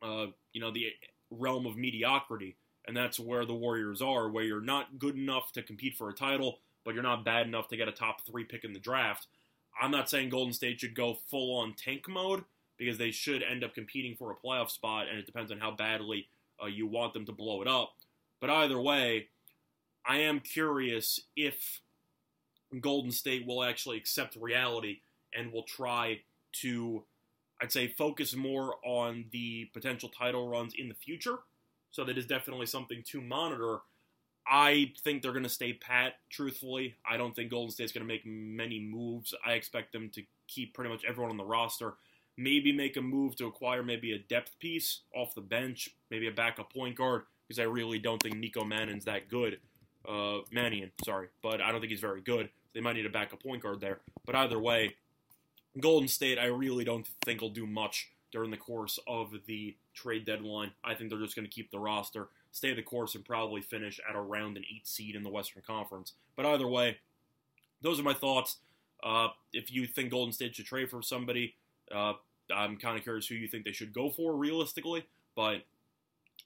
uh, 0.05 0.27
you 0.53 0.61
know, 0.61 0.71
the 0.71 0.87
realm 1.31 1.65
of 1.65 1.77
mediocrity, 1.77 2.55
and 2.87 2.95
that's 2.95 3.19
where 3.19 3.45
the 3.45 3.53
Warriors 3.55 4.01
are, 4.01 4.29
where 4.29 4.43
you're 4.43 4.61
not 4.61 4.99
good 4.99 5.15
enough 5.15 5.51
to 5.53 5.63
compete 5.63 5.95
for 5.95 6.09
a 6.09 6.13
title, 6.13 6.59
but 6.83 6.93
you're 6.93 7.03
not 7.03 7.25
bad 7.25 7.47
enough 7.47 7.67
to 7.69 7.77
get 7.77 7.87
a 7.87 7.91
top 7.91 8.25
three 8.25 8.43
pick 8.43 8.63
in 8.63 8.73
the 8.73 8.79
draft. 8.79 9.27
I'm 9.81 9.91
not 9.91 10.09
saying 10.09 10.29
Golden 10.29 10.53
State 10.53 10.79
should 10.79 10.95
go 10.95 11.17
full 11.29 11.57
on 11.57 11.73
tank 11.73 12.07
mode 12.07 12.43
because 12.77 12.97
they 12.97 13.11
should 13.11 13.43
end 13.43 13.63
up 13.63 13.73
competing 13.73 14.15
for 14.15 14.31
a 14.31 14.35
playoff 14.35 14.69
spot, 14.69 15.07
and 15.09 15.17
it 15.17 15.25
depends 15.25 15.51
on 15.51 15.59
how 15.59 15.71
badly 15.71 16.27
uh, 16.61 16.67
you 16.67 16.87
want 16.87 17.13
them 17.13 17.25
to 17.25 17.31
blow 17.31 17.61
it 17.61 17.67
up. 17.67 17.93
But 18.39 18.49
either 18.49 18.79
way, 18.79 19.27
I 20.05 20.19
am 20.19 20.39
curious 20.39 21.19
if 21.35 21.81
Golden 22.79 23.11
State 23.11 23.47
will 23.47 23.63
actually 23.63 23.97
accept 23.97 24.35
reality 24.35 24.99
and 25.33 25.51
will 25.51 25.63
try 25.63 26.21
to, 26.61 27.03
I'd 27.65 27.71
say, 27.71 27.87
focus 27.87 28.35
more 28.35 28.75
on 28.85 29.25
the 29.31 29.65
potential 29.73 30.07
title 30.07 30.47
runs 30.47 30.75
in 30.77 30.87
the 30.87 30.93
future. 30.93 31.39
So 31.89 32.03
that 32.03 32.15
is 32.15 32.27
definitely 32.27 32.67
something 32.67 33.01
to 33.07 33.21
monitor. 33.21 33.79
I 34.47 34.91
think 35.03 35.23
they're 35.23 35.31
going 35.31 35.43
to 35.43 35.49
stay 35.49 35.73
pat, 35.73 36.13
truthfully. 36.29 36.93
I 37.09 37.17
don't 37.17 37.35
think 37.35 37.49
Golden 37.49 37.71
State's 37.71 37.91
going 37.91 38.07
to 38.07 38.07
make 38.07 38.21
many 38.23 38.79
moves. 38.79 39.33
I 39.43 39.53
expect 39.53 39.93
them 39.93 40.11
to 40.13 40.21
keep 40.47 40.75
pretty 40.75 40.91
much 40.91 41.01
everyone 41.09 41.31
on 41.31 41.37
the 41.37 41.43
roster. 41.43 41.95
Maybe 42.37 42.71
make 42.71 42.97
a 42.97 43.01
move 43.01 43.35
to 43.37 43.47
acquire 43.47 43.81
maybe 43.81 44.11
a 44.11 44.19
depth 44.19 44.59
piece 44.59 44.99
off 45.15 45.33
the 45.33 45.41
bench, 45.41 45.89
maybe 46.11 46.27
a 46.27 46.31
backup 46.31 46.71
point 46.71 46.95
guard, 46.95 47.23
because 47.47 47.57
I 47.57 47.63
really 47.63 47.97
don't 47.97 48.21
think 48.21 48.35
Nico 48.35 48.63
Mannon's 48.63 49.05
that 49.05 49.27
good. 49.27 49.57
Uh, 50.07 50.41
Mannion, 50.51 50.91
sorry, 51.03 51.29
but 51.41 51.61
I 51.61 51.71
don't 51.71 51.81
think 51.81 51.89
he's 51.89 51.99
very 51.99 52.21
good. 52.21 52.49
They 52.75 52.81
might 52.81 52.93
need 52.93 53.07
a 53.07 53.09
backup 53.09 53.41
point 53.41 53.63
guard 53.63 53.81
there. 53.81 54.01
But 54.23 54.35
either 54.35 54.59
way, 54.59 54.93
Golden 55.79 56.07
State, 56.07 56.39
I 56.39 56.45
really 56.45 56.85
don't 56.85 57.07
think 57.23 57.41
will 57.41 57.49
do 57.49 57.67
much 57.67 58.09
during 58.31 58.51
the 58.51 58.57
course 58.57 58.99
of 59.07 59.33
the 59.45 59.75
trade 59.93 60.25
deadline. 60.25 60.71
I 60.83 60.93
think 60.93 61.09
they're 61.09 61.19
just 61.19 61.35
going 61.35 61.47
to 61.47 61.51
keep 61.51 61.71
the 61.71 61.79
roster, 61.79 62.27
stay 62.51 62.73
the 62.73 62.81
course, 62.81 63.15
and 63.15 63.25
probably 63.25 63.61
finish 63.61 63.99
at 64.07 64.15
around 64.15 64.57
an 64.57 64.63
eight 64.73 64.87
seed 64.87 65.15
in 65.15 65.23
the 65.23 65.29
Western 65.29 65.63
Conference. 65.65 66.13
But 66.35 66.45
either 66.45 66.67
way, 66.67 66.97
those 67.81 67.99
are 67.99 68.03
my 68.03 68.13
thoughts. 68.13 68.57
Uh, 69.03 69.29
if 69.53 69.71
you 69.71 69.85
think 69.85 70.11
Golden 70.11 70.33
State 70.33 70.55
should 70.55 70.65
trade 70.65 70.89
for 70.89 71.01
somebody, 71.01 71.55
uh, 71.93 72.13
I'm 72.53 72.77
kind 72.77 72.97
of 72.97 73.03
curious 73.03 73.27
who 73.27 73.35
you 73.35 73.47
think 73.47 73.65
they 73.65 73.71
should 73.71 73.93
go 73.93 74.09
for 74.09 74.35
realistically. 74.35 75.05
But 75.35 75.63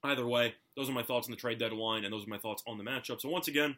either 0.03 0.27
way, 0.27 0.55
those 0.75 0.89
are 0.89 0.93
my 0.93 1.03
thoughts 1.03 1.27
on 1.27 1.31
the 1.31 1.38
trade 1.38 1.59
deadline, 1.59 2.03
and 2.03 2.13
those 2.13 2.25
are 2.25 2.29
my 2.29 2.38
thoughts 2.38 2.63
on 2.67 2.77
the 2.77 2.83
matchup. 2.83 3.21
So 3.21 3.29
once 3.29 3.48
again, 3.48 3.77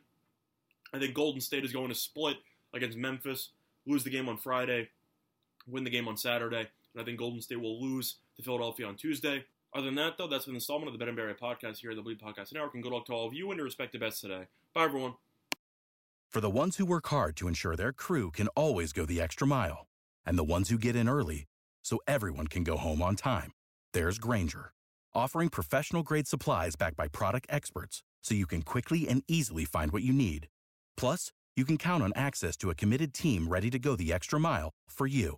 I 0.93 0.99
think 0.99 1.13
Golden 1.13 1.41
State 1.41 1.65
is 1.65 1.73
going 1.73 1.89
to 1.89 1.95
split 1.95 2.37
against 2.73 2.97
Memphis, 2.97 3.49
lose 3.85 4.03
the 4.03 4.09
game 4.09 4.29
on 4.29 4.37
Friday, 4.37 4.89
win 5.71 5.83
the 5.83 5.89
game 5.89 6.07
on 6.07 6.17
Saturday, 6.17 6.67
and 6.93 7.01
I 7.01 7.03
think 7.03 7.17
Golden 7.17 7.41
State 7.41 7.61
will 7.61 7.81
lose 7.81 8.17
to 8.37 8.43
Philadelphia 8.43 8.87
on 8.87 8.95
Tuesday. 8.95 9.45
Other 9.73 9.85
than 9.85 9.95
that, 9.95 10.17
though, 10.17 10.27
that's 10.27 10.45
been 10.45 10.53
the 10.53 10.57
installment 10.57 10.89
of 10.89 10.93
the 10.93 10.99
Bet 10.99 11.07
and 11.07 11.15
Barry 11.15 11.33
podcast 11.33 11.77
here 11.77 11.91
at 11.91 11.95
the 11.95 12.03
Bleav 12.03 12.19
Podcast 12.19 12.53
Network, 12.53 12.73
and 12.73 12.83
good 12.83 12.91
luck 12.91 13.05
to 13.05 13.13
all 13.13 13.27
of 13.27 13.33
you 13.33 13.49
and 13.51 13.57
your 13.57 13.65
respective 13.65 14.01
bets 14.01 14.19
today. 14.19 14.47
Bye, 14.73 14.83
everyone. 14.83 15.13
For 16.29 16.41
the 16.41 16.49
ones 16.49 16.77
who 16.77 16.85
work 16.85 17.07
hard 17.07 17.35
to 17.37 17.47
ensure 17.47 17.75
their 17.75 17.93
crew 17.93 18.31
can 18.31 18.47
always 18.49 18.93
go 18.93 19.05
the 19.05 19.21
extra 19.21 19.47
mile, 19.47 19.87
and 20.25 20.37
the 20.37 20.43
ones 20.43 20.69
who 20.69 20.77
get 20.77 20.95
in 20.95 21.07
early 21.07 21.45
so 21.83 21.99
everyone 22.07 22.47
can 22.47 22.63
go 22.63 22.77
home 22.77 23.01
on 23.01 23.15
time, 23.15 23.51
there's 23.93 24.19
Grainger, 24.19 24.73
offering 25.13 25.49
professional 25.49 26.03
grade 26.03 26.27
supplies 26.27 26.75
backed 26.75 26.97
by 26.97 27.07
product 27.07 27.47
experts 27.49 28.03
so 28.21 28.35
you 28.35 28.45
can 28.45 28.61
quickly 28.61 29.07
and 29.07 29.23
easily 29.27 29.65
find 29.65 29.91
what 29.91 30.03
you 30.03 30.13
need. 30.13 30.47
Plus, 30.95 31.31
you 31.55 31.65
can 31.65 31.77
count 31.77 32.03
on 32.03 32.13
access 32.15 32.55
to 32.57 32.69
a 32.69 32.75
committed 32.75 33.13
team 33.13 33.49
ready 33.49 33.69
to 33.69 33.79
go 33.79 33.95
the 33.95 34.13
extra 34.13 34.39
mile 34.39 34.69
for 34.89 35.07
you. 35.07 35.37